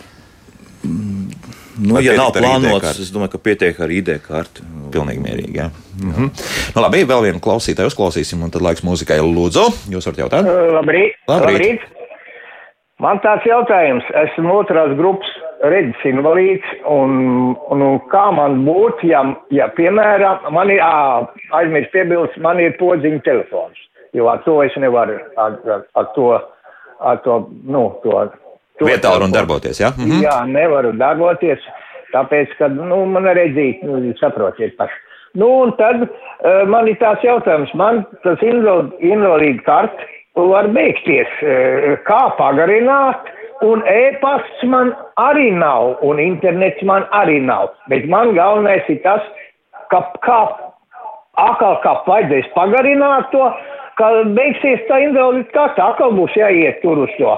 [0.86, 4.63] nu, vai ja nav plānots, es domāju, ka pietiek ar ID karti.
[4.96, 5.58] Pilnīgi mierīgi.
[5.60, 5.72] Jā.
[6.00, 6.32] Mhm.
[6.76, 9.68] Nu, labi, vēl vienu klausītāju uzklausīsim, un tad laiks mūzikai lūdzu.
[9.91, 10.50] Jūs varat jautāt?
[10.78, 11.20] Labrīt.
[11.28, 11.52] Labrīt.
[11.52, 11.91] Labrīt.
[13.04, 15.28] Man tāds jautājums, esmu otrās grupas
[15.68, 17.18] redzes invalīds, un,
[17.68, 19.20] un, un kā man būtu, ja,
[19.52, 20.80] ja piemēram, man ir,
[21.60, 23.82] aizmirst piebilst, man ir podziņa telefons,
[24.15, 26.32] jo ar to es nevaru, ar, ar, ar to,
[26.99, 28.25] ar to, nu, to.
[28.80, 29.91] to Vietā un darboties, jā?
[29.97, 30.23] Mhm.
[30.23, 31.63] Jā, nevaru darboties,
[32.15, 35.01] tāpēc, ka, nu, man redzīt, nu, saprotiet paši.
[35.36, 41.32] Nu, un tad uh, man ir tās jautājums, man tas inval- invalīdu karti var beigties,
[41.43, 43.28] uh, kā pagarināt,
[43.67, 49.28] un e-pasts man arī nav, un internets man arī nav, bet man galvenais ir tas,
[49.91, 50.39] ka kā,
[51.39, 53.43] atkal kā vajadzēs pagarināt to,
[53.98, 57.36] ka beigsies tā invalīdu karta, atkal būs jāiet tur uz to.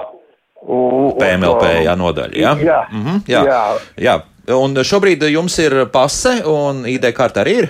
[0.62, 2.34] u- PMLP jā, nodaļa.
[2.34, 2.80] Jā, Jā.
[2.92, 3.44] Mhm, jā.
[3.46, 3.62] Jā.
[3.96, 4.16] jā.
[4.48, 7.68] Un šobrīd jums ir pase un ID karte arī ir.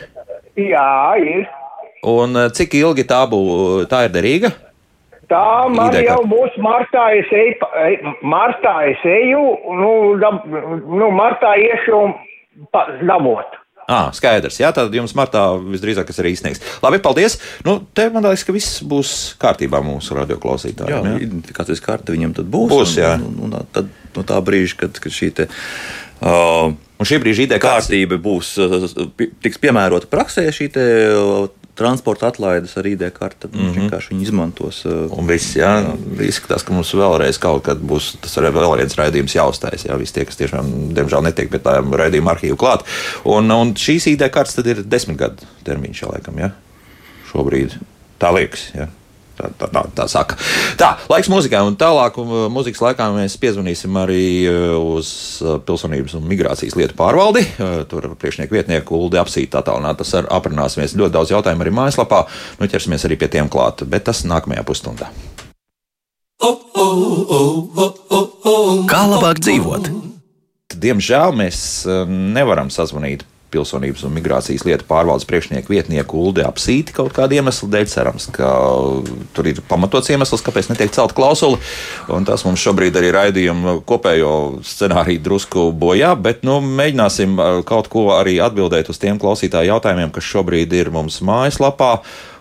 [0.57, 1.49] Jā, ir.
[2.07, 3.87] Un eh, cik ilgi tā būs?
[3.91, 4.53] Tā ir derīga?
[5.29, 9.43] Tā man ID jau būs martā, es eju, martā es eju,
[9.77, 9.91] nu,
[10.23, 12.15] dab, nu martā iešu un
[13.05, 13.59] dabūt.
[13.89, 14.59] Ah, skaidrs.
[14.61, 16.61] Jā, tad jums martā visdrīzāk tas arī izsniegs.
[16.85, 17.39] Labi, paldies.
[17.65, 21.09] Nu, te man liekas, ka viss būs kārtībā mūsu Jā, radioklausītājiem.
[21.09, 22.69] Jā, identifikācijas karte viņam tad būs.
[22.75, 23.15] Būs, un, jā.
[23.17, 25.49] Un, un, un tad no tā brīža, kad, kad šī te,
[26.21, 27.69] uh, Un šī brīža ID kārta.
[27.79, 28.57] kārtība būs,
[29.45, 30.87] tiks piemērota praksē, šī te,
[31.79, 33.61] transporta atlaides ar ID karti, tad mm.
[33.63, 33.79] -hmm.
[33.79, 34.83] vienkārši viņi izmantos.
[34.85, 35.73] Uh, Un viss, jā,
[36.27, 39.87] izskatās, ka mums vēlreiz kaut kad būs tas arī vēl viens raidījums jāuztais.
[39.89, 42.87] Jā, visi tie, kas tiešām, diemžēl, netiek pie tā raidījuma arhīva klāt.
[43.25, 46.53] Un, un šīs ID kartes tad ir desmit gadu termiņš, jā, laikam, jā.
[47.33, 47.79] Šobrīd
[48.19, 48.89] tā liekas, jā.
[49.39, 50.35] Tā, tā, tā, tā saka.
[50.81, 55.11] Tā, laiks mūzikai, un tālāk um, mūzikas laikā mēs piezvanīsim arī uh, uz
[55.45, 57.45] uh, pilsonības un migrācijas lietu pārvaldi.
[57.55, 62.25] Uh, Tur priekšnieku vietnieku Uldi apsīt attālināt, tas ar aprunāsimies ļoti daudz jautājumu arī mājaslapā.
[62.59, 65.13] Nu, ķersimies arī pie tiem klāt, bet tas nākamajā pusstundā.
[68.91, 69.91] Kā labāk dzīvot?
[70.79, 71.61] Diemžēl mēs
[72.11, 77.87] nevaram sazvanīt pilsonības un migrācijas lietu pārvaldes priekšnieku vietnieku Uldi apsīti kaut kāda iemesla dēļ.
[77.89, 78.49] Cerams, ka
[79.37, 81.57] tur ir pamatots iemesls, kāpēc netiek celt klausuli.
[82.29, 84.33] Tas mums šobrīd arī raidījuma kopējo
[84.67, 90.13] scenāriju drusku bojā, bet nu, mēģināsim eh, kaut ko arī atbildēt uz tiem klausītāju jautājumiem,
[90.15, 91.99] kas šobrīd ir mums mājaslapā.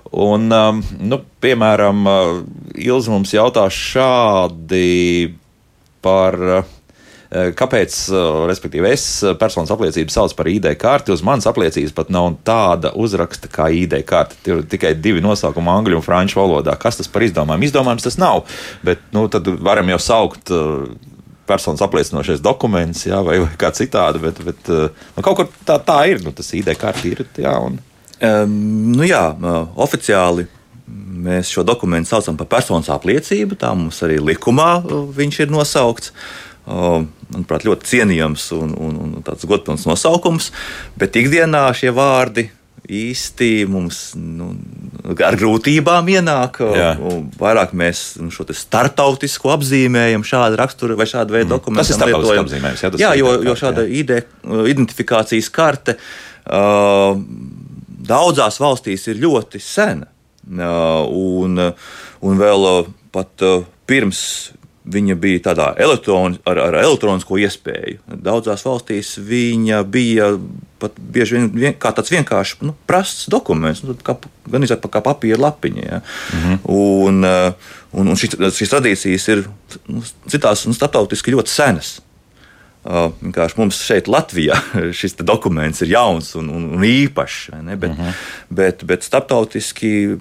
[0.08, 2.38] Un, um, nu, piemēram, uh,
[2.80, 5.36] Ilza mums jautā šādi
[6.04, 6.40] par.
[6.62, 6.74] eh,
[7.28, 9.04] Kāpēc, eh, respektīvi, es
[9.40, 11.12] personas apliecību saucu par ID karti?
[11.12, 14.38] Uz manas apliecības pat nav tāda uzraksta kā ID karte.
[14.46, 16.78] Tur ir tikai divi nosaukumi angļu un franču valodā.
[16.80, 17.68] Kas tas par izdomājumu?
[17.68, 18.46] Izdomājums tas nav,
[18.84, 20.88] bet nu, tad varam jau saukt eh,
[21.48, 24.88] personas apliecinošais dokuments, jā, vai, vai kā citādi, bet, bet eh,
[25.18, 26.24] nu, kaut kur tā, tā ir.
[26.24, 27.26] Nu, tas ID karte ir.
[27.36, 27.82] Jā, un...
[28.18, 28.54] Um,
[28.98, 29.28] nu jā,
[29.78, 30.48] oficiāli
[30.88, 33.60] mēs šo dokumentu saucam par personas apliecību.
[33.60, 34.80] Tā mums arī likumā
[35.14, 36.14] viņš ir nosaukts.
[36.68, 40.52] Manuprāt, ļoti cienījams un, un, un tāds godpilns nosaukums,
[41.00, 42.50] bet ikdienā šie vārdi
[42.88, 44.50] īsti mums nu,
[45.26, 46.60] ar grūtībām ienāk.
[47.40, 51.84] Vairāk mēs nu, šo te startautisko apzīmējam, šādu raksturu vai šādu veidu dokumentu.
[51.84, 51.84] Mhm.
[51.84, 54.04] Tas ir starptautisks apzīmējums, jā, jā, jo, jo šāda jā.
[54.04, 54.14] ID,
[54.72, 57.20] identifikācijas karte uh,
[58.08, 60.08] daudzās valstīs ir ļoti sena.
[60.48, 61.60] Uh, un,
[62.24, 64.22] un vēl uh, pat uh, pirms
[64.88, 68.00] viņa bija tādā elektron, ar, ar elektronisko iespēju.
[68.24, 70.32] Daudzās valstīs viņa bija
[70.82, 74.18] pat bieži vien, vien kā tāds vienkāršs nu, prasts dokuments, nu, kā,
[74.50, 75.86] gan izsaka kā papīra lapiņa.
[75.86, 76.02] Ja.
[76.34, 76.60] Mm -hmm.
[76.64, 77.54] Un, uh,
[77.92, 79.48] un, un šis, šīs tradīcijas ir
[79.88, 82.02] nu, citās un starptautiski ļoti senas.
[82.88, 84.56] Uh, vienkārši mums šeit, Latvijā,
[85.00, 87.50] šis dokuments ir jauns un, un, un īpašs.
[87.76, 88.14] Bet, uh -huh.
[88.50, 90.18] bet, bet starptautiski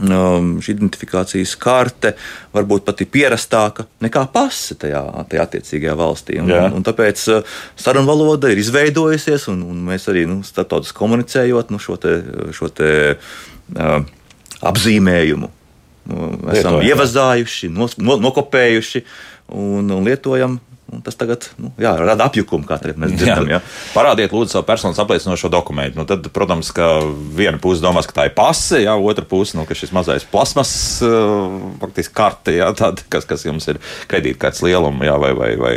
[0.00, 2.14] um, šī identifikācijas karte
[2.54, 6.40] varbūt pat ir pierastāka nekā pase tajā, tajā attiecīgajā valstī.
[6.42, 10.98] Un, un, un tāpēc uh, sarunu valoda ir izveidojusies, un, un mēs arī nu, starptautiski
[11.00, 12.18] komunicējot nu, šo, te,
[12.56, 12.90] šo te,
[13.76, 13.98] uh,
[14.60, 15.50] apzīmējumu.
[16.12, 19.04] nu, Esam Lietojam, ievazājuši, nos, no, nokopējuši
[19.52, 20.60] un, un lietojam.
[21.04, 23.48] Tas tagad nu, jā, rada apjukumu, kā mēs dzirdam.
[23.50, 23.60] Jā.
[23.94, 26.00] Parādiet, lūdzu, savu personas apliecinošo dokumentu.
[26.00, 27.00] Nu, tad, protams, ka
[27.36, 30.72] viena puse domās, ka tā ir pase, jā, otra puse, nu, ka šis mazais plasmas,
[31.04, 33.80] uh, faktiski karte, jā, tāda, kas, kas jums ir
[34.10, 35.74] kredītkartes lieluma, jā, vai, vai, vai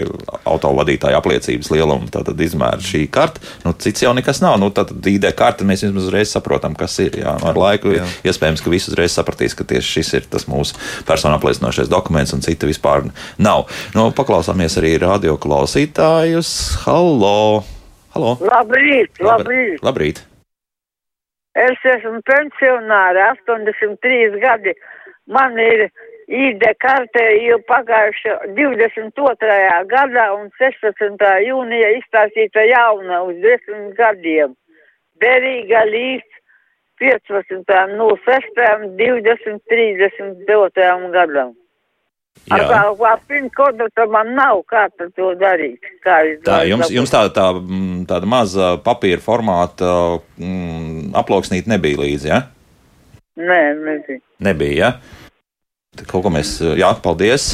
[0.50, 3.44] autovadītāja apliecības lieluma, tad izmēra šī karte.
[3.66, 4.58] Nu, cits jau nekas nav.
[4.62, 7.20] Nu, tad ID karte mēs vismaz uzreiz saprotam, kas ir.
[7.20, 7.36] Jā.
[7.50, 8.06] Ar laiku jā.
[8.30, 10.78] iespējams, ka visi uzreiz sapratīs, ka tieši šis ir tas mūsu
[11.08, 13.08] personu apliecinošais dokuments, un cita vispār
[13.42, 13.68] nav.
[13.96, 16.50] Nu, paklausāmies arī radio klausītājus.
[16.86, 17.64] Hallo!
[18.14, 18.36] Halo.
[18.46, 19.80] Labrīt, labrīt.
[19.86, 20.22] Labrīt!
[21.58, 24.76] Es esmu pensionāra, 83 gadi.
[25.30, 25.88] Man ir
[26.30, 29.80] ID karte jau pagājušā 22.
[29.94, 31.26] gadā un 16.
[31.48, 34.54] jūnija izstāstīta jauna uz 10 gadiem.
[35.24, 36.38] Derīga līdz
[37.02, 37.80] 15.
[37.98, 38.62] no 6.
[39.02, 39.66] 20.
[39.74, 41.12] 32.
[41.18, 41.56] gadam.
[42.50, 42.68] Ar Jā.
[42.72, 45.84] kā, kā PIN kodu tad man nav, kā to darīt.
[46.02, 46.96] Kā Tā, jums, dabūt?
[46.96, 49.92] jums tāda, tā, mm, tāda maza papīra formāta
[50.40, 52.40] mm, aploksnīte nebija līdzi, ja?
[53.40, 54.24] Nē, nezinu.
[54.50, 54.92] Nebija, ja?
[56.00, 57.52] Tad Kaut ko mēs, jā, paldies.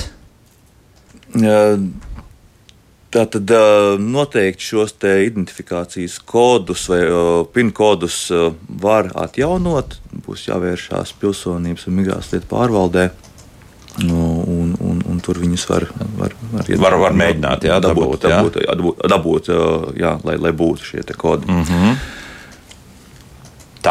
[3.16, 3.52] Tā tad
[4.04, 7.02] noteikti šos te identifikācijas kodus vai
[7.56, 8.26] PIN kodus
[8.82, 9.98] var atjaunot.
[10.26, 13.10] Būs jāvēršās pilsonības un migrācijas lietu pārvaldē.
[14.04, 14.35] Nu,
[15.26, 15.88] tur viņus var,
[16.20, 18.68] var, var, Var- var mēģināt, jā, dabūt, dabūt, jā.
[18.76, 19.50] dabūt, dabūt,
[20.00, 21.50] jā, lai, lai būtu šie kodi.
[21.50, 21.98] Mm -hmm.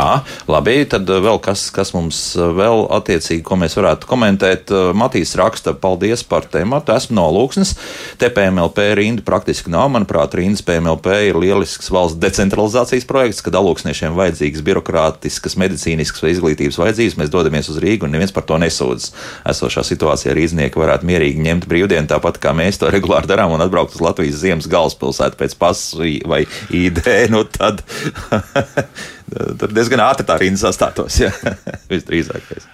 [0.04, 0.18] Tā,
[0.50, 4.68] labi, tad uh, vēl kas, kas mums uh, vēl attiecīgi, ko mēs varētu komentēt.
[4.68, 7.72] Uh, Matīs raksta, paldies par tēmatu, esmu no Lūksnes.
[8.20, 14.66] TPMLP rinda praktiski nav, manuprāt, rindas PMLP ir lielisks valsts decentralizācijas projekts, kad alūksniešiem vajadzīgas
[14.66, 19.14] birokrātiskas, medicīniskas vai izglītības vajadzības, mēs dodamies uz Rīgu un neviens par to nesūdzas.
[19.54, 23.96] Esošā situācijā rīznieki varētu mierīgi ņemt brīvdienu, tāpat kā mēs to regulāri darām un atbraukt
[23.96, 27.80] uz Latvijas ziemas galvaspilsētu pēc pasu vai ID, nu tad
[29.58, 31.16] Tur diezgan ātri tā rinda sastātos.
[31.22, 31.30] Jā,
[31.92, 32.66] visdrīzākais.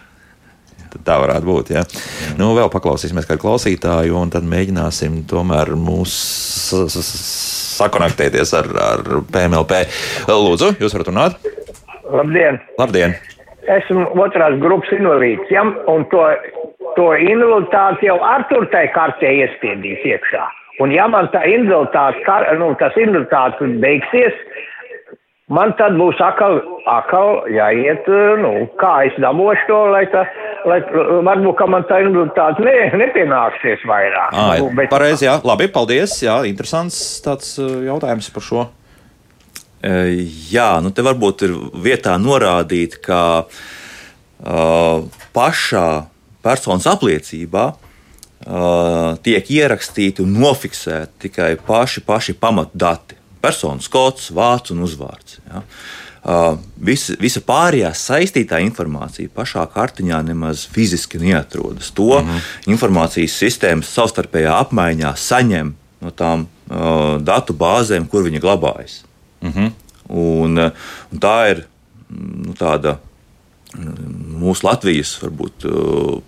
[0.91, 1.69] Tad tā varētu būt.
[1.77, 1.85] Jā.
[2.41, 7.13] Nu, vēl paklausīsimies kādu klausītāju, un tad mēģināsim tomēr mūs s- s-
[7.79, 9.85] sakonektēties ar, ar PMLP.
[10.27, 11.39] Lūdzu, jūs varat runāt?
[12.11, 12.59] Labdien!
[12.81, 13.15] Labdien!
[13.71, 15.63] Esmu otrās grupas invalīds, ja?
[15.93, 16.25] un to,
[16.97, 20.43] to invaliditāti jau ar tur tai kartē iespiedīs iekšā.
[20.83, 22.25] Un ja man tā invaliditāte,
[22.59, 24.35] nu, tas invaliditāte beigsies,
[25.51, 28.07] man tad būs atkal, atkal jāiet,
[28.41, 30.23] nu, kā es dabūšu to, lai tā,
[30.71, 30.79] lai,
[31.27, 34.31] varbūt, ka man tā invaliditāte ne, nepienāksies vairāk.
[34.33, 36.15] À, Nu, bet- pareizi, jā, labi, paldies.
[36.23, 38.67] Jā, interesants tāds uh, jautājums par šo.
[39.81, 39.93] E,
[40.53, 45.87] Jā, nu te varbūt ir vietā norādīt, ka uh, pašā
[46.45, 53.17] personas apliecībā uh, tiek ierakstīti un nofiksēti tikai paši, paši pamatdati.
[53.41, 55.39] Personas kods, vārds un uzvārds.
[55.49, 55.63] Ja.
[55.63, 61.91] uh, visa, visa pārējā saistītā informācija pašā kartiņā nemaz fiziski neatrodas.
[61.97, 62.73] To mm -hmm.
[62.75, 69.05] informācijas sistēmas savstarpējā apmaiņā saņem no tām uh, datu bāzēm, kur viņi glabājas.
[69.41, 69.71] Mm -hmm.
[70.09, 70.71] un, uh,
[71.13, 71.67] un tā ir
[72.09, 72.99] nu, tāda
[74.41, 75.67] mūsu Latvijas varbūt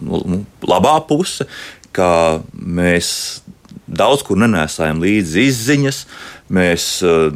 [0.03, 1.47] nu, labā puse,
[1.93, 3.43] ka mēs
[3.87, 6.05] daudz kur nenesājam līdzi izziņas.
[6.53, 7.31] Mēs uh,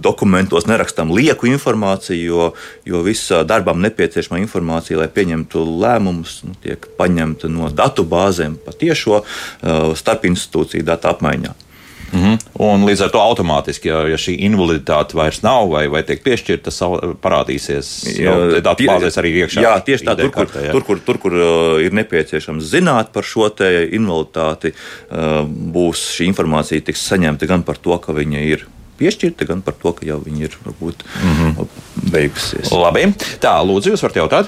[0.00, 2.50] dokumentos nerakstām lieku informāciju, jo,
[2.86, 9.20] jo visa darbam nepieciešamā informācija, lai pieņemtu lēmumus, nu, tiek paņemta no datu bāzēm patiešo
[9.20, 11.56] uh, starpinstitūciju datu apmaiņā.
[12.12, 12.38] Mm -hmm.
[12.52, 16.64] Un līdz ar to automātiski, ja, ja šī invaliditāte vairs nav vai, vai tiek piešķirta,
[16.64, 16.80] tas
[17.22, 17.90] parādīsies
[18.62, 19.62] datu bāzēs arī iekšā.
[19.62, 23.22] Jā, tieši tā, tur, kur, kartē, tur, kur, tur, kur uh, ir nepieciešams zināt par
[23.22, 23.50] šo
[23.90, 28.66] invaliditāti, uh, būs šī informācija tiks saņemta gan par to, ka viņa ir
[28.98, 31.66] piešķirta, gan par to, ka jau viņi ir varbūt mm -hmm.
[32.12, 32.72] beigusies.
[32.72, 33.06] Labi,
[33.40, 34.46] tā, lūdzu, jūs varat jautāt?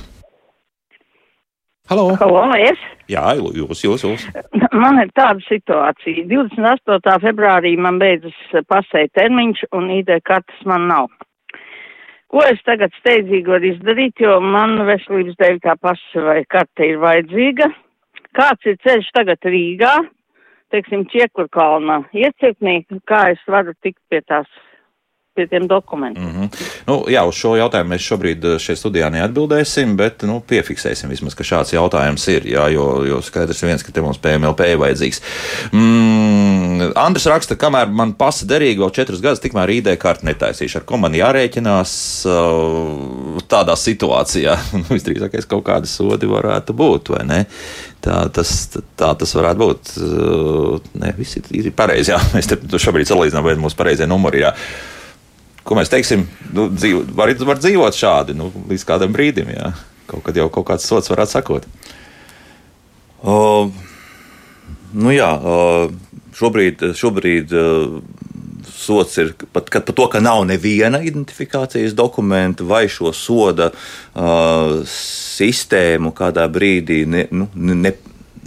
[1.89, 2.17] Halo!
[2.17, 2.79] Halo, es?
[3.13, 4.25] Jā, jūs, jūs, jūs.
[4.73, 6.25] Man ir tāda situācija.
[6.31, 7.19] 28.
[7.27, 8.39] februārī man beidzas
[8.71, 11.11] pasēja termiņš un ID kartes man nav.
[12.33, 17.03] Ko es tagad steidzīgi varu izdarīt, jo man veselības dēļ tā pasa vai karte ir
[17.03, 17.69] vajadzīga?
[18.33, 19.93] Kāds ir ceļš tagad Rīgā,
[20.73, 24.49] teiksim, Čiekurkalnā, iecirknī, kā es varu tikt pie tās
[25.35, 26.25] pie tiem dokumentiem.
[26.25, 26.49] Mm -hmm.
[26.87, 31.35] nu, jā, uz šo jautājumu mēs šobrīd eh, šeit studijā neatbildēsim, bet nu, piefiksēsim vismaz,
[31.35, 32.47] ka šāds jautājums ir.
[32.47, 35.23] Jā, jo, jo skaidrs ir viens, ka te mums PMLP ir vajadzīgs.
[35.73, 40.79] Mm, Andris raksta, kamēr man pasa derīgi vēl četrus gadus, tikmēr ID karti netaisīšu.
[40.79, 41.93] Ar ko man jārēķinās
[42.29, 44.59] uh, tādā situācijā?
[44.83, 47.45] Nu, visdrīzākais kaut kādi sodi varētu būt, vai ne?
[48.01, 49.93] Tā tas, tā tas varētu būt.
[49.97, 52.11] Uh, ne, viss ir, ir pareizi.
[52.11, 52.19] Jā.
[52.35, 54.53] Mēs šobrīd salīdzinām, vai mūsu pareizie numuri ir.
[55.63, 59.53] Ko mēs teiksim, nu, dzīvo, var, var dzīvot šādi nu, līdz kādam brīdim.
[59.55, 59.73] Jā.
[60.11, 61.69] Kaut kad jau kaut kāds sots varētu sakot.
[63.23, 63.71] Uh,
[64.99, 65.93] nu jā, uh,
[66.35, 68.01] šobrīd, šobrīd uh,
[68.67, 76.11] sots ir pat par to, ka nav neviena identifikācijas dokumenta vai šo soda uh, sistēmu
[76.19, 77.95] kādā brīdī ne, nu, ne,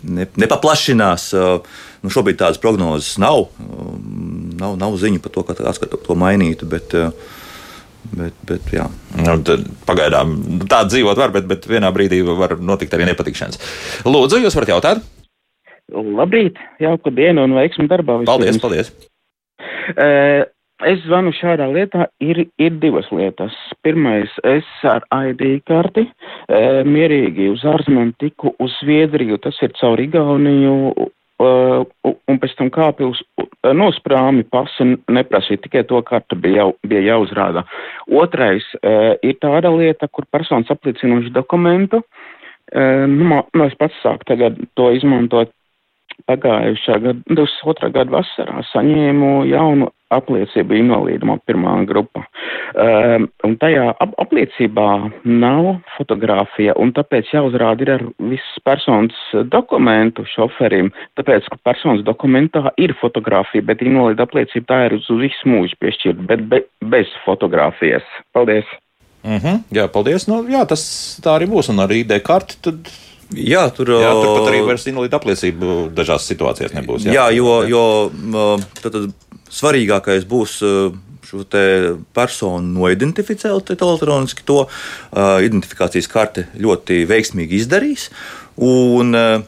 [0.04, 1.32] ne, nepaplašinās.
[1.40, 3.48] Uh, Nu, šobrīd tādas prognozes nav.
[3.66, 6.70] Um, nav, nav ziņu par to, ka tās to mainītu.
[6.70, 7.34] Bet, uh,
[8.14, 8.84] Bet, bet, jā.
[9.18, 9.56] nu,
[9.88, 10.36] pagaidām
[10.70, 13.58] tā dzīvot var, bet, bet vienā brīdī var notikt arī nepatikšanas.
[14.06, 15.02] Lūdzu, jūs varat jautāt?
[15.94, 18.20] Labrīt, jauka diena un veiksmi darbā.
[18.28, 18.92] Paldies, paldies.
[19.94, 20.46] Uh,
[20.86, 22.08] es zvanu šādā lietā.
[22.24, 23.54] Ir, ir divas lietas.
[23.86, 29.38] Pirmais, es ar ID karti uh, mierīgi uz ārzemēm tiku uz Zviedriju.
[29.46, 31.84] Tas ir caur Igauniju Uh,
[32.32, 33.20] un pēc tam kāpi uz
[33.76, 37.66] nosprāmi pasu neprasīja, tikai to kartu bija, jau, bija jāuzrāda.
[38.08, 44.30] Otrais uh, ir tāda lieta, kur personas apliecinošu dokumentu, uh, nu, nu, es pats sāku
[44.32, 45.52] tagad to izmantot
[46.30, 47.92] pagājušā gada, 22.
[47.96, 52.24] gada vasarā, saņēmu jaunu apliecību invalīdumā pirmā grupa.
[52.76, 54.90] Um, un tajā ap apliecībā
[55.26, 59.18] nav fotografija, un tāpēc jāuzrāda ir ar visas personas
[59.52, 65.52] dokumentu šoferim, tāpēc, ka personas dokumentā ir fotografija, bet invalīda apliecība tā ir uz visu
[65.52, 66.64] mūžu piešķirta, bet be,
[66.96, 68.06] bez fotografijas.
[68.34, 68.68] Paldies!
[69.26, 70.28] Mm -hmm, jā, paldies.
[70.28, 70.84] Nu, jā, tas
[71.24, 71.72] tā arī būs.
[71.74, 72.76] Un ar ID karti tad
[73.34, 77.08] Jā, tur, jā, tur pat arī vairs invalīda apliecība dažās situācijās nebūs.
[77.08, 77.86] Jā, jā jo, jo
[78.84, 80.60] tad, tad svarīgākais būs
[81.26, 81.42] šo
[82.14, 84.46] personu noidentificēt elektroniski.
[84.46, 84.70] To uh,
[85.42, 88.10] identifikācijas karte ļoti veiksmīgi izdarīs.
[88.62, 89.42] Un, uh,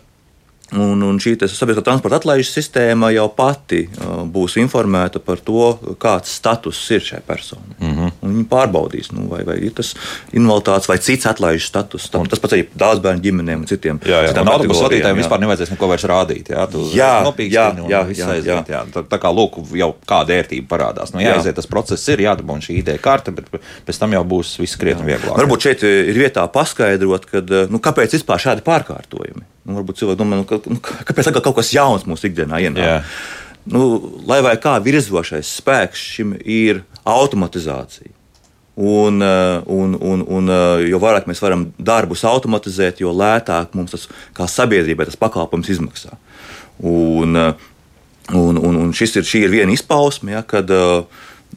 [0.75, 5.69] Un, un šī sabiedriskā transporta atlaižu sistēma jau pati uh, būs informēta par to,
[6.01, 7.77] kāds status ir šai personai.
[7.79, 8.11] Mm -hmm.
[8.21, 9.93] Viņi pārbaudīs, nu, vai, vai ir tas
[10.33, 12.09] invaliditātes vai cits atlaižu status.
[12.13, 13.99] Un, tas pats arī dārzbērnu ģimenēm un citiem.
[14.05, 14.41] Jā, jā.
[14.41, 16.49] Un autobusu vadītājiem vispār nevajadzēs neko vairs rādīt.
[16.49, 18.63] Jā, tu jā, jā, jā, jā, jā.
[18.67, 18.85] jā.
[18.93, 21.13] Tā, tā kā lūk, jau kāda vērtība parādās.
[21.13, 23.45] Nu, jāiziet tas process, ir jādabūna šī ideja karte, bet
[23.87, 25.37] pēc tam jau būs viss krietni vieglāk.
[25.37, 29.47] Varbūt šeit ir vietā paskaidrot, kad, nu, kāpēc vispār šādi pārkārtojumi.
[29.67, 33.11] Nu, varbūt cilvēki domā, nu, ka, nu, kāpēc kaut kas jauns mūsu ikdienā ienāk.
[33.67, 33.87] Nu,
[34.27, 38.13] lai vai kā virzošais spēks šim ir automatizācija.
[38.77, 43.95] Un, eh, un, un, un eh, jo vairāk mēs varam darbus automatizēt, jo lētāk mums
[43.95, 44.05] tas
[44.37, 46.13] kā sabiedrībai tas pakalpojums izmaksā.
[46.85, 47.65] Un, eh,
[48.37, 51.07] un, un, un šis ir, ir viena izpausme, ja, kad uh,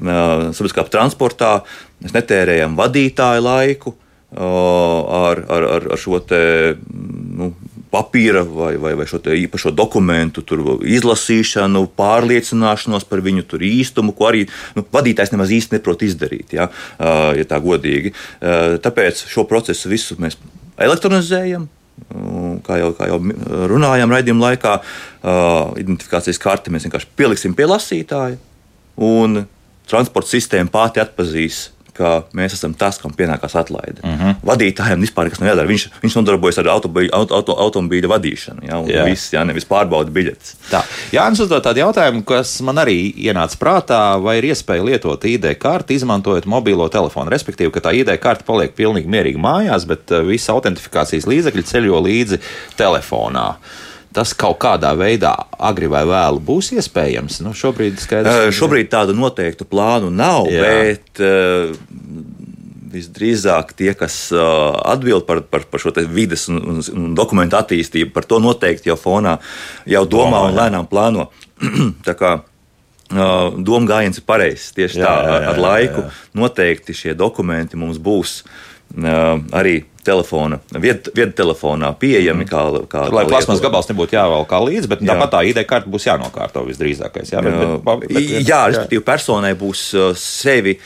[0.00, 1.58] sabiedriskā transportā
[2.00, 6.40] mēs netērējam vadītāju laiku uh, ar, ar, ar šo te,
[6.88, 7.50] nu,
[7.90, 10.44] papīra vai, vai, vai šo īpašo dokumentu
[10.86, 16.70] izlasīšanu, pārliecināšanos par viņu īstumu, ko arī nu, vadītājs nemaz īsti neprot izdarīt, ja,
[17.36, 18.14] ja tā godīgi.
[18.84, 20.38] Tāpēc šo procesu visu mēs
[20.80, 21.68] elektronizējam.
[22.64, 23.18] Kā jau, kā jau
[23.68, 24.76] runājām, raidījuma laikā,
[25.82, 28.38] identifikācijas karti mēs vienkārši pieliksim pie lasītāja,
[28.96, 29.42] un
[29.90, 34.00] transporta sistēma pati atpazīs ka mēs esam tas, kam pienākās atlaide.
[34.04, 34.34] Uh -huh.
[34.46, 35.68] Vadītājiem vispār nekas nav jādara.
[35.68, 38.66] Viņš, viņš nodarbojas ar automobīļa, auto, auto, automobīļa vadīšanu.
[38.68, 40.54] Ja, jā, viss, jā, nevis pārbauda biļetes.
[40.70, 40.82] Tā.
[41.12, 45.94] Jānis uzdod tādu jautājumu, kas man arī ienāca prātā, vai ir iespēja lietot ID karti,
[45.94, 47.30] izmantojot mobilo telefonu.
[47.30, 52.02] Respektīvi, ka tā ID karte paliek pilnīgi mierīgi mājās, bet uh, visa autentifikācijas līdzekļi ceļo
[52.06, 52.40] līdzi
[52.76, 53.56] telefonā
[54.16, 57.40] tas kaut kādā veidā, agri vai vēlu, būs iespējams?
[57.44, 60.66] Nu, šobrīd, skaidrs, šobrīd tādu noteiktu plānu nav, Jā.
[60.66, 61.70] bet uh,
[62.90, 68.12] visdrīzāk tie, kas uh, atbild par, par, par šo vidas un, un, un dokumentu attīstību,
[68.16, 69.38] par to noteikti jau fonā
[69.86, 71.30] jau domā Domā, un lēnām plāno.
[72.06, 72.38] Tā kā
[73.10, 74.70] doma gājiens ir pareizs.
[74.76, 76.28] Tieši jā, tā, jā, jā, ar laiku jā, jā.
[76.40, 78.40] noteikti šie dokumenti mums būs
[79.52, 82.46] arī telefona, viedtelefonā pieejami.
[82.48, 85.12] Kā, kā, Lai plasmas gabals nebūtu jāvelk līdzi, bet jā.
[85.12, 87.34] tāpat tā ID karte būs jānokārto visdrīzākais.
[87.34, 89.86] Jā, bet, bet, bet, bet, jā respektīvi, personai būs
[90.20, 90.78] sevi.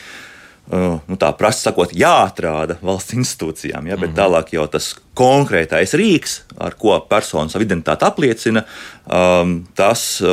[0.65, 4.17] Nu, tā prasa sakot, jāatrāda valsts institūcijām, ja, bet mm -hmm.
[4.17, 8.63] tālāk jau tas konkrētais rīks, ar ko persona savu identitāti apliecina,
[9.05, 10.23] um, tas,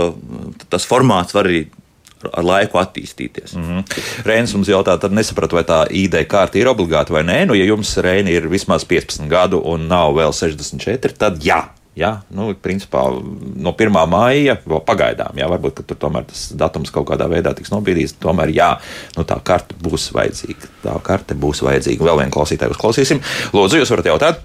[0.68, 1.66] tas formāts var arī
[2.30, 3.56] ar laiku attīstīties.
[3.56, 4.00] Mm -hmm.
[4.24, 7.46] Reinis mums jautā, tad nesapratu, vai tā ID karte ir obligāta vai nē.
[7.46, 11.62] Nu, ja jums Reini ir vismaz 15 gadu un nav vēl 64, tad jā.
[11.92, 13.02] Jā, nu, principā
[13.56, 13.90] no 1.
[14.08, 18.16] māja vēl pagaidām, jā, varbūt tur tomēr tas datums kaut kādā veidā tiks nobīdīts.
[18.22, 18.70] Tomēr, jā,
[19.16, 20.70] nu, tā karte būs vajadzīga.
[20.86, 22.04] Tā karte būs vajadzīga.
[22.04, 23.20] Vēl vienu klausītāju uzklausīsim.
[23.52, 24.40] Lūdzu, jūs varat jautāt?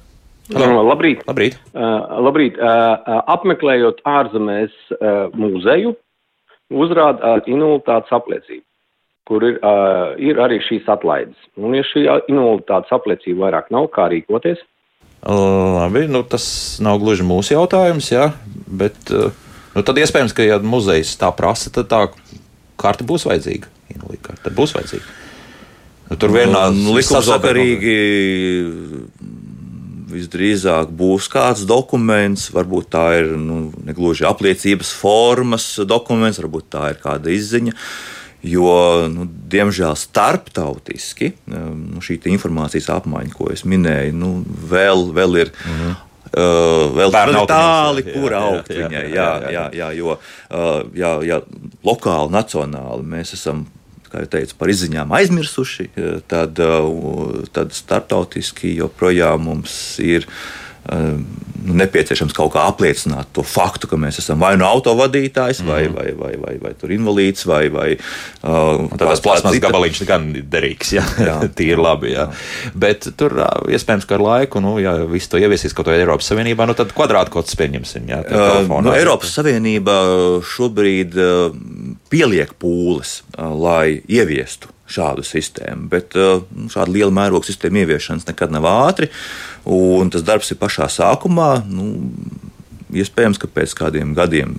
[0.55, 0.84] Halo.
[0.88, 1.23] Labrīt!
[1.28, 1.57] Labrīt.
[1.71, 2.59] Uh, labrīt.
[2.59, 5.95] Uh, apmeklējot ārzemēs uh, muzeju,
[6.74, 8.63] uzrāda ar invaliditātes apliecību,
[9.28, 11.38] kur ir, uh, ir arī šīs atlaides.
[11.59, 14.63] Un, ja šī invaliditātes apliecība vairāk nav, kā rīkoties?
[15.28, 16.45] Labi, nu, tas
[16.84, 18.30] nav gluži mūsu jautājums, jā,
[18.70, 22.03] bet nu, tad iespējams, ka, ja muzejs tā prasa, tad tā
[22.80, 23.74] karte būs vajadzīga.
[24.43, 25.15] Tad būs vajadzīga.
[26.07, 27.95] Nu, tur vienā nu, likumsakarīgi
[30.11, 37.01] visdrīzāk būs kāds dokuments, varbūt tā ir nu, negluži apliecības formas dokuments, varbūt tā ir
[37.03, 37.75] kāda izziņa.
[38.47, 44.33] Jo, nu, diemžēl, starptautiski nu, šī informācijas apmaiņa, ko es minēju, nu,
[44.71, 45.55] vēl, vēl ir.
[45.55, 45.95] -hmm.
[46.27, 49.03] Uh, vēl tādi tāli, kur augt viņai.
[49.15, 51.37] Jā, jā, jā, jā, jā, jo uh, jā, jā,
[51.87, 53.63] lokāli, nacionāli mēs esam
[54.11, 60.66] kā jau teicu, par izziņām aizmirsuši, eh, tad, eh, tad startautiski joprojām mums ir eh,
[61.67, 65.95] nu, nepieciešams kaut kā apliecināt to faktu, ka mēs esam vai nu autovadītājs, vai, mm.
[65.97, 71.03] vai, vai, vai, vai tur invalīds, vai, vai uh, tāds plasmas gabaliņš gan derīgs, jā,
[71.27, 72.13] jā tīri labi.
[72.13, 72.27] Jā.
[72.27, 72.71] Jā.
[72.77, 73.35] Bet tur
[73.67, 76.93] iespējams, ka ar laiku, nu, ja viss to ieviesīs kaut vai Eiropas Savienībā, nu tad
[76.95, 78.07] kvadrātkods pieņemsim.
[78.13, 79.99] Jā, uh, nu, Eiropas Savienība
[80.47, 81.61] šobrīd uh,
[82.11, 85.88] pieliek pūles, lai ieviestu šādu sistēmu.
[85.91, 89.09] Bet šāda liela mēroga sistēma ieviešanas nekad nav ātri,
[89.67, 91.51] un tas darbs ir pašā sākumā.
[91.67, 91.89] Nu,
[92.95, 94.55] iespējams, ka pēc kādiem gadiem,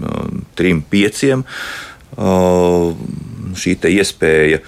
[0.59, 1.45] trim, pieciem,
[3.59, 4.61] šī iespēja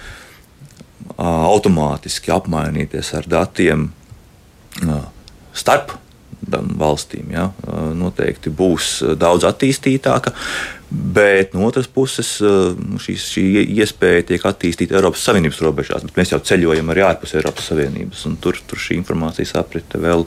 [1.21, 3.89] automātiski apmainīties ar datiem
[5.53, 5.97] starp
[6.81, 7.49] valstīm ja,
[7.97, 10.33] noteikti būs daudz attīstītāka.
[10.91, 12.47] Bet no otras puses, eh,
[12.99, 13.43] šī, šī
[13.79, 18.25] iespēja tiek attīstīta Eiropas Savienības robežās, bet mēs jau ceļojam arī ārpus Eiropas Savienības.
[18.43, 20.25] Tur, tur šī informācijas aprite vēl,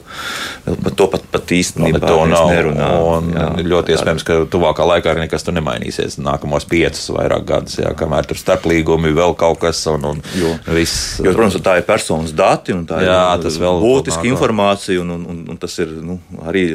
[0.65, 2.87] vēl par to pat, pat īstenībā no, nav, nerunā.
[3.11, 6.17] Un jā, ļoti tā, iespējams, ka tuvākā laikā arī nekas tur nemainīsies.
[6.25, 11.19] Nākamos piecus vairāk gadus, jā, kamēr tur starplīgumi vēl kaut kas un, un jo, viss.
[11.21, 15.45] Jo, protams, tā ir personas dati un tā jā, ir būtiska informācija un, un, un,
[15.53, 16.71] un tas ir nu, arī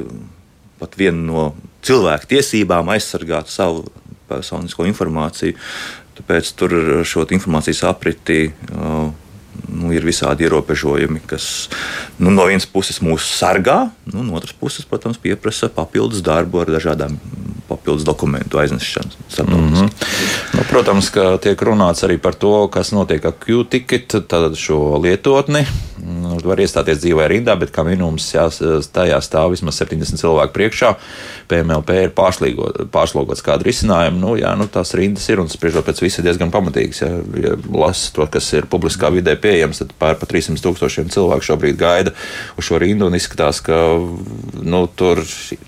[0.78, 1.50] pat viena no
[1.86, 3.86] cilvēku tiesībām aizsargāt savu
[4.30, 5.56] personisko informāciju.
[6.20, 6.76] Tāpēc tur
[7.08, 9.08] šo informācijas apriti uh,
[9.68, 11.68] nu, ir visādi ierobežojumi, kas
[12.18, 16.72] nu, no vienas puses mūs sargā, nu, no otras puses, protams, pieprasa papildus darbu ar
[16.76, 17.16] dažādām
[17.70, 19.10] papildus dokumentu aiznešanu.
[19.46, 19.90] Mm -hmm.
[20.54, 25.66] nu, protams, ka tiek runāts arī par to, kas notiek ar Q-ticket, tātad šo lietotni
[26.44, 28.46] var iestāties dzīvē rindā, bet kā minimums jā,
[28.94, 30.92] tajā stāv vismaz 70 cilvēku priekšā.
[31.50, 34.20] PMLP ir pārslogots kādu risinājumu.
[34.22, 37.02] Nu, jā, nu, tās rindas ir un spriežot pēc visa diezgan pamatīgas.
[37.02, 37.10] Ja,
[37.42, 41.78] ja lasa to, kas ir publiskā vidē pieejams, tad pār pa 300 tūkstošiem cilvēku šobrīd
[41.80, 42.14] gaida
[42.60, 43.80] uz šo rindu un izskatās, ka
[44.62, 45.22] nu, tur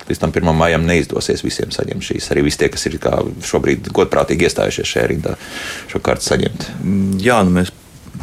[0.09, 0.55] līdz tam 1.
[0.57, 2.31] maijam neizdosies visiem saņemt šīs.
[2.33, 2.99] Arī visi tie, kas ir
[3.53, 5.37] šobrīd godprātīgi iestājušies šajā rindā,
[5.91, 6.69] šo kartu saņemt.
[7.23, 7.75] Jā, nu mēs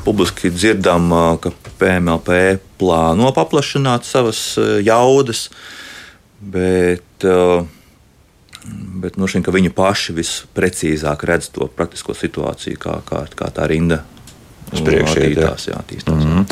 [0.06, 1.10] publiski dzirdam,
[1.42, 4.42] ka PMLP plāno paplašināt savas
[4.86, 5.48] jaudas,
[6.40, 7.26] bet,
[9.04, 13.68] bet no šiem, ka viņi paši visprecīzāk redz to praktisko situāciju, kā, kā, kā tā
[13.72, 14.04] rinda
[14.74, 15.68] uz priekšu attīstās.
[15.70, 16.46] Jā, attīstās mm -hmm.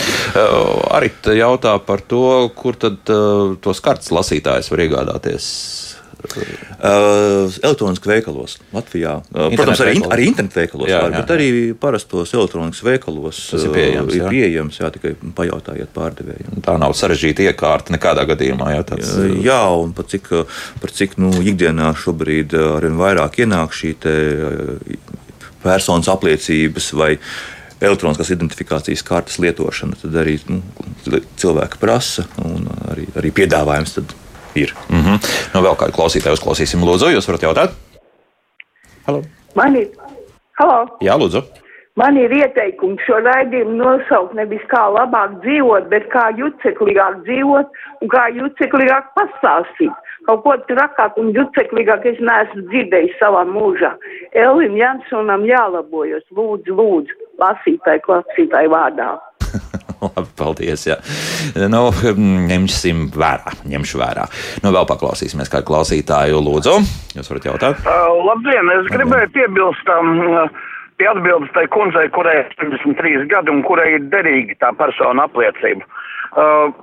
[0.98, 5.87] arī jautā par to, kur tad uh, tos kartes lasītājs var iegādāties.
[6.18, 9.18] Uh, elektroniski veikalos Latvijā.
[9.30, 13.66] Uh, protams, arī, arī internetu veikalos, jā, var, jā, bet arī parastos elektroniskos veikalos Tas
[13.68, 14.16] ir pieejams.
[14.16, 14.32] Ir jā.
[14.34, 16.64] pieejams jā, tikai pajautājiet pārdevējiem.
[16.66, 18.72] Tā nav sarežģīta iekārta nekādā gadījumā.
[18.76, 20.32] Jā, tāds, jā, jā un par cik,
[20.82, 23.94] par cik nu, ikdienā šobrīd arvien vairāk ienāk šī
[25.64, 27.14] personas apliecības vai
[27.82, 30.62] elektroniskās identifikācijas kartes lietošana, tad arī nu,
[31.38, 34.00] cilvēki prasa un arī, arī piedāvājums
[34.64, 34.74] ir.
[34.90, 35.30] Mm -hmm.
[35.54, 36.84] nu, vēl kādu klausītāju uzklausīsim.
[36.84, 37.78] Lūdzu, jūs varat jautāt?
[39.08, 39.24] Halo.
[39.56, 39.88] Man ir.
[40.60, 40.98] Halo.
[41.02, 41.44] Jā, lūdzu.
[41.98, 48.12] Man ir ieteikums šo raidījumu nosaukt nevis kā labāk dzīvot, bet kā juceklīgāk dzīvot un
[48.12, 49.96] kā juceklīgāk pastāstīt.
[50.28, 53.96] Kaut ko trakāk un juceklīgāk es neesmu dzirdējis savā mūžā.
[54.44, 56.22] Elvim Jansonam jālabojas.
[56.38, 59.16] Lūdzu, lūdzu, lasītāji, klasītāji vārdā.
[60.06, 60.86] Labi, paldies.
[60.90, 60.98] Jā.
[61.72, 61.90] Nu,
[62.52, 63.58] ņemsim vērā.
[63.68, 64.28] Ņemšu vērā.
[64.64, 66.42] Nu, vēl paklausīsimies kādu klausītāju.
[66.44, 66.78] Lūdzu,
[67.18, 67.86] jūs varat jautāt?
[67.86, 69.94] Uh, labdien, es gribēju piebilst.
[69.94, 70.50] Um,
[70.98, 75.86] pie atbildes tai kundzei, kurai ir 33 gadi un kurai ir derīga tā persona apliecība.
[76.38, 76.74] Uh,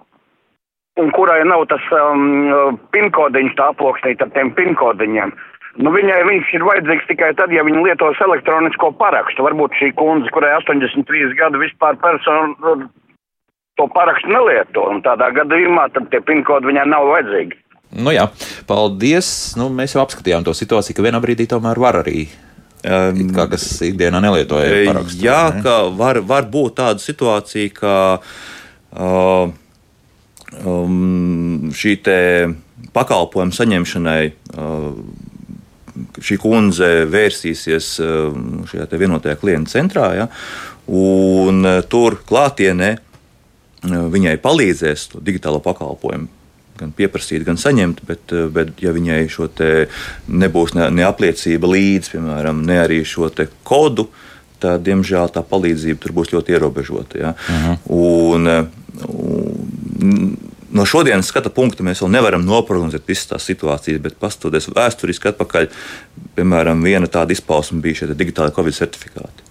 [1.02, 5.34] un kurai nav tas um, pinkodiņš tā aploksnīt ar tiem pinkodiņiem.
[5.82, 9.42] Nu, viņai viņš ir vajadzīgs tikai tad, ja viņa lietos elektronisko parakstu.
[9.42, 12.76] Varbūt šī kundze, kurai 83 gadi vispār personu
[13.78, 17.60] to parakstu nelieto, un tādā gadījumā tad tie pinkodi viņai nav vajadzīgi.
[18.04, 18.26] Nu jā,
[18.66, 19.28] paldies.
[19.58, 22.26] Nu, mēs jau apskatījām to situāciju, ka vienā brīdī tomēr var arī
[22.84, 25.22] Um, kā kas ikdienā nelietoja parakstu.
[25.24, 25.62] Jā, ne?
[25.64, 29.54] ka var, var būt tāda situācija, ka uh,
[30.68, 31.94] um, šī
[32.92, 34.90] pakalpojuma saņemšanai uh,
[36.20, 38.36] šī kundze vērsīsies uh,
[38.68, 40.28] šajā vienotajā klienta centrā, ja,
[40.84, 43.13] un tur klātienē uh,
[43.84, 46.30] viņai palīdzēs to digitālo pakalpojumu
[46.78, 49.48] gan pieprasīt, gan saņemt, bet, eh, bet ja viņai šo
[50.28, 53.30] nebūs ne, ne apliecība līdzi, piemēram, ne arī šo
[53.64, 54.08] kodu,
[54.60, 57.18] tad, diemžēl, tā palīdzība tur būs ļoti ierobežota.
[57.18, 57.34] Ja?
[57.48, 57.54] Uh.
[57.64, 57.78] -huh.
[57.86, 58.64] un, eh,
[59.08, 60.36] un,
[60.70, 65.68] no šodienas skata punkta mēs vēl nevaram noprognozēt visas tās situācijas, bet paskatoties vēsturiski atpakaļ,
[66.34, 69.46] piemēram, viena tāda izpausme bija šie digitāli Covid certifikāti.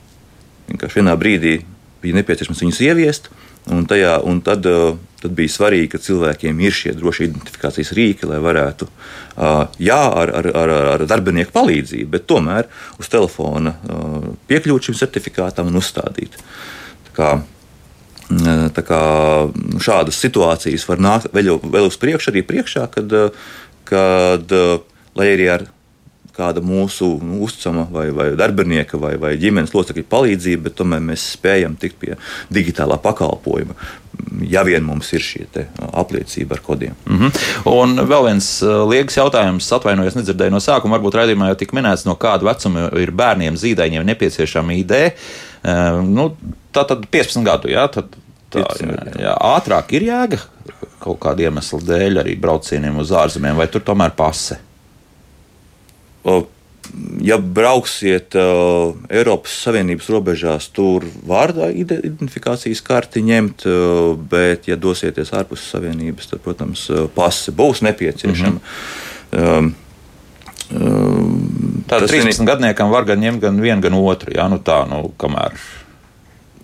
[0.68, 1.62] Vienkārši vienā brīdī
[2.02, 3.30] bija nepieciešams viņus ieviest,
[3.72, 8.28] un, tajā, un tad uh, tad bija svarīgi, ka cilvēkiem ir šie droši identifikācijas rīki,
[8.28, 8.88] lai varētu,
[9.84, 12.68] jā, ar, ar, ar, ar darbinieku palīdzību, bet tomēr
[13.00, 13.76] uz telefona
[14.50, 16.36] piekļūt šim certifikātam un uzstādīt.
[17.08, 17.30] Tā kā,
[18.76, 19.02] tā kā
[19.84, 23.16] šādas situācijas var nākt vēl, vēl uz priekšu, arī priekšā, kad,
[23.88, 24.58] kad
[25.16, 25.68] lai arī ar
[26.34, 31.26] kāda mūsu nu, uzticama vai, vai darbinieka vai, vai ģimenes locekļa palīdzība, bet tomēr mēs
[31.36, 32.16] spējam tikt pie
[32.54, 33.76] digitālā pakalpojuma.
[34.46, 35.46] Ja vien mums ir šī
[35.90, 36.96] apliecība ar kodiem.
[37.06, 37.46] Mm -hmm.
[37.70, 38.50] Un vēl viens
[38.90, 40.98] liekas jautājums, atvainojos, nedzirdēju no sākuma.
[40.98, 45.12] Varbūt redzējumā jau tika minēts, no kāda vecuma ir bērniem, zīdaiņiem nepieciešama ideja.
[46.04, 46.36] Nu,
[46.74, 48.06] tā tad 15 gadu, jā, tad
[48.50, 50.40] tā, jā, jā, ātrāk ir jēga
[51.04, 54.60] kaut kāda iemesla dēļ arī braucieniem uz ārzemēm, vai tur tomēr pase?
[57.24, 65.34] Ja brauksiet uh, Eiropas Savienības robežās, tur var identifikācijas karti ņemt, uh, bet, ja dosieties
[65.36, 68.60] ārpus Savienības, tad, protams, pase būs nepieciešama.
[68.60, 69.72] Mm -hmm.
[70.74, 74.32] um, Tātad 13 gadniekam var gan ņemt gan vienu, gan otru.
[74.34, 75.54] Jā, nu tā, nu, kamēr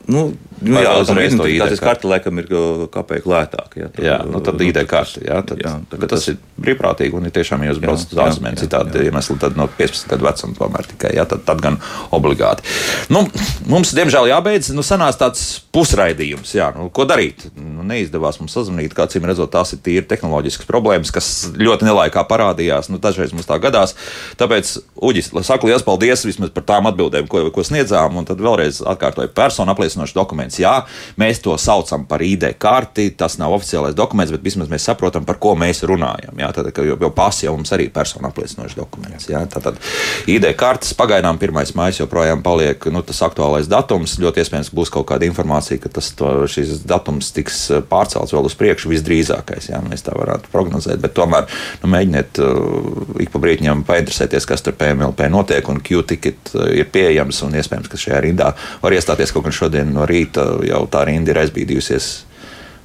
[0.10, 0.24] Nu,
[0.66, 2.48] nu, jā, uzreiz tā identitātes karte laikam ir
[2.94, 3.76] kāpēc lētāk.
[3.78, 5.22] Jā, tā, jā nu, tad ID karte.
[5.22, 8.22] Jā, tad, jā, bet tas, tas ir brīvprātīgi un ir tiešām, ja jūs braucat uz
[8.24, 11.78] ārzemēm, citādi iemesli tad no 15 gadu vecuma tomēr tikai, jā, tad, tad gan
[12.16, 12.66] obligāti.
[13.14, 13.22] Nu,
[13.70, 15.46] mums, diemžēl, jābeidz, nu, sanās tāds
[15.76, 17.46] pusraidījums, jā, nu, ko darīt?
[17.54, 22.26] Nu, neizdevās mums sazvanīt, kā cīm redzot, tās ir tīri tehnoloģiskas problēmas, kas ļoti nelaikā
[22.30, 23.94] parādījās, nu, dažreiz mums tā gadās.
[24.42, 24.76] Tāpēc,
[25.10, 29.32] Uģis, saku liels paldies vismaz par tām atbildēm, ko, ko sniedzām, un tad vēlreiz atkārtoju
[29.38, 30.60] personu apliecinājumu apstiprinošs dokuments.
[30.60, 30.86] Jā,
[31.20, 35.40] mēs to saucam par ID karti, tas nav oficiālais dokuments, bet vismaz mēs saprotam, par
[35.40, 36.38] ko mēs runājam.
[36.40, 39.30] Jā, tad, jo, jo pasi jau mums arī ir personu apliecinošs dokuments.
[39.30, 39.80] Jā, tad, tad
[40.28, 41.76] ID kartes pagaidām 1.
[41.76, 44.18] maija joprojām paliek nu, tas aktuālais datums.
[44.20, 48.48] Ļoti iespējams, ka būs kaut kāda informācija, ka tas, to, šis datums tiks pārcelts vēl
[48.48, 49.72] uz priekšu visdrīzākais.
[49.72, 51.48] Jā, mēs tā varētu prognozēt, bet tomēr
[51.84, 56.90] nu, mēģiniet uh, ik pa brīdim painteresēties, kas tur PMLP notiek un Q-ticket uh, ir
[56.92, 61.06] pieejams un iespējams, ka šajā rindā var iestāties kaut kad šodien no rīta jau tā
[61.10, 62.10] rinda ir aizbīdījusies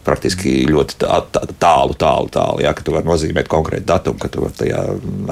[0.04, 2.64] praktiski ļoti tā, tā, tālu, tālu, tālu.
[2.64, 4.82] Jā, ka tu vari nozīmēt konkrētu datumu, ka tu vari tajā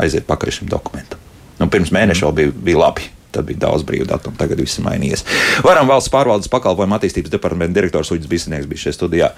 [0.03, 1.21] aiziet pakaļ šim dokumentam.
[1.61, 3.11] Nu, pirms mēneša vēl bija, bija labi.
[3.33, 5.23] Tad bija daudz brīvu datumu, tagad viss ir mainījies.
[5.65, 9.31] Varam valsts pārvaldes pakalpojumu attīstības departamenta direktors Uģis Bisnieks bija šeit studijā.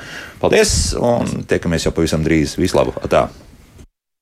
[0.43, 2.57] Paldies un tiekamies jau pavisam drīz.
[2.59, 2.99] Vislabāk!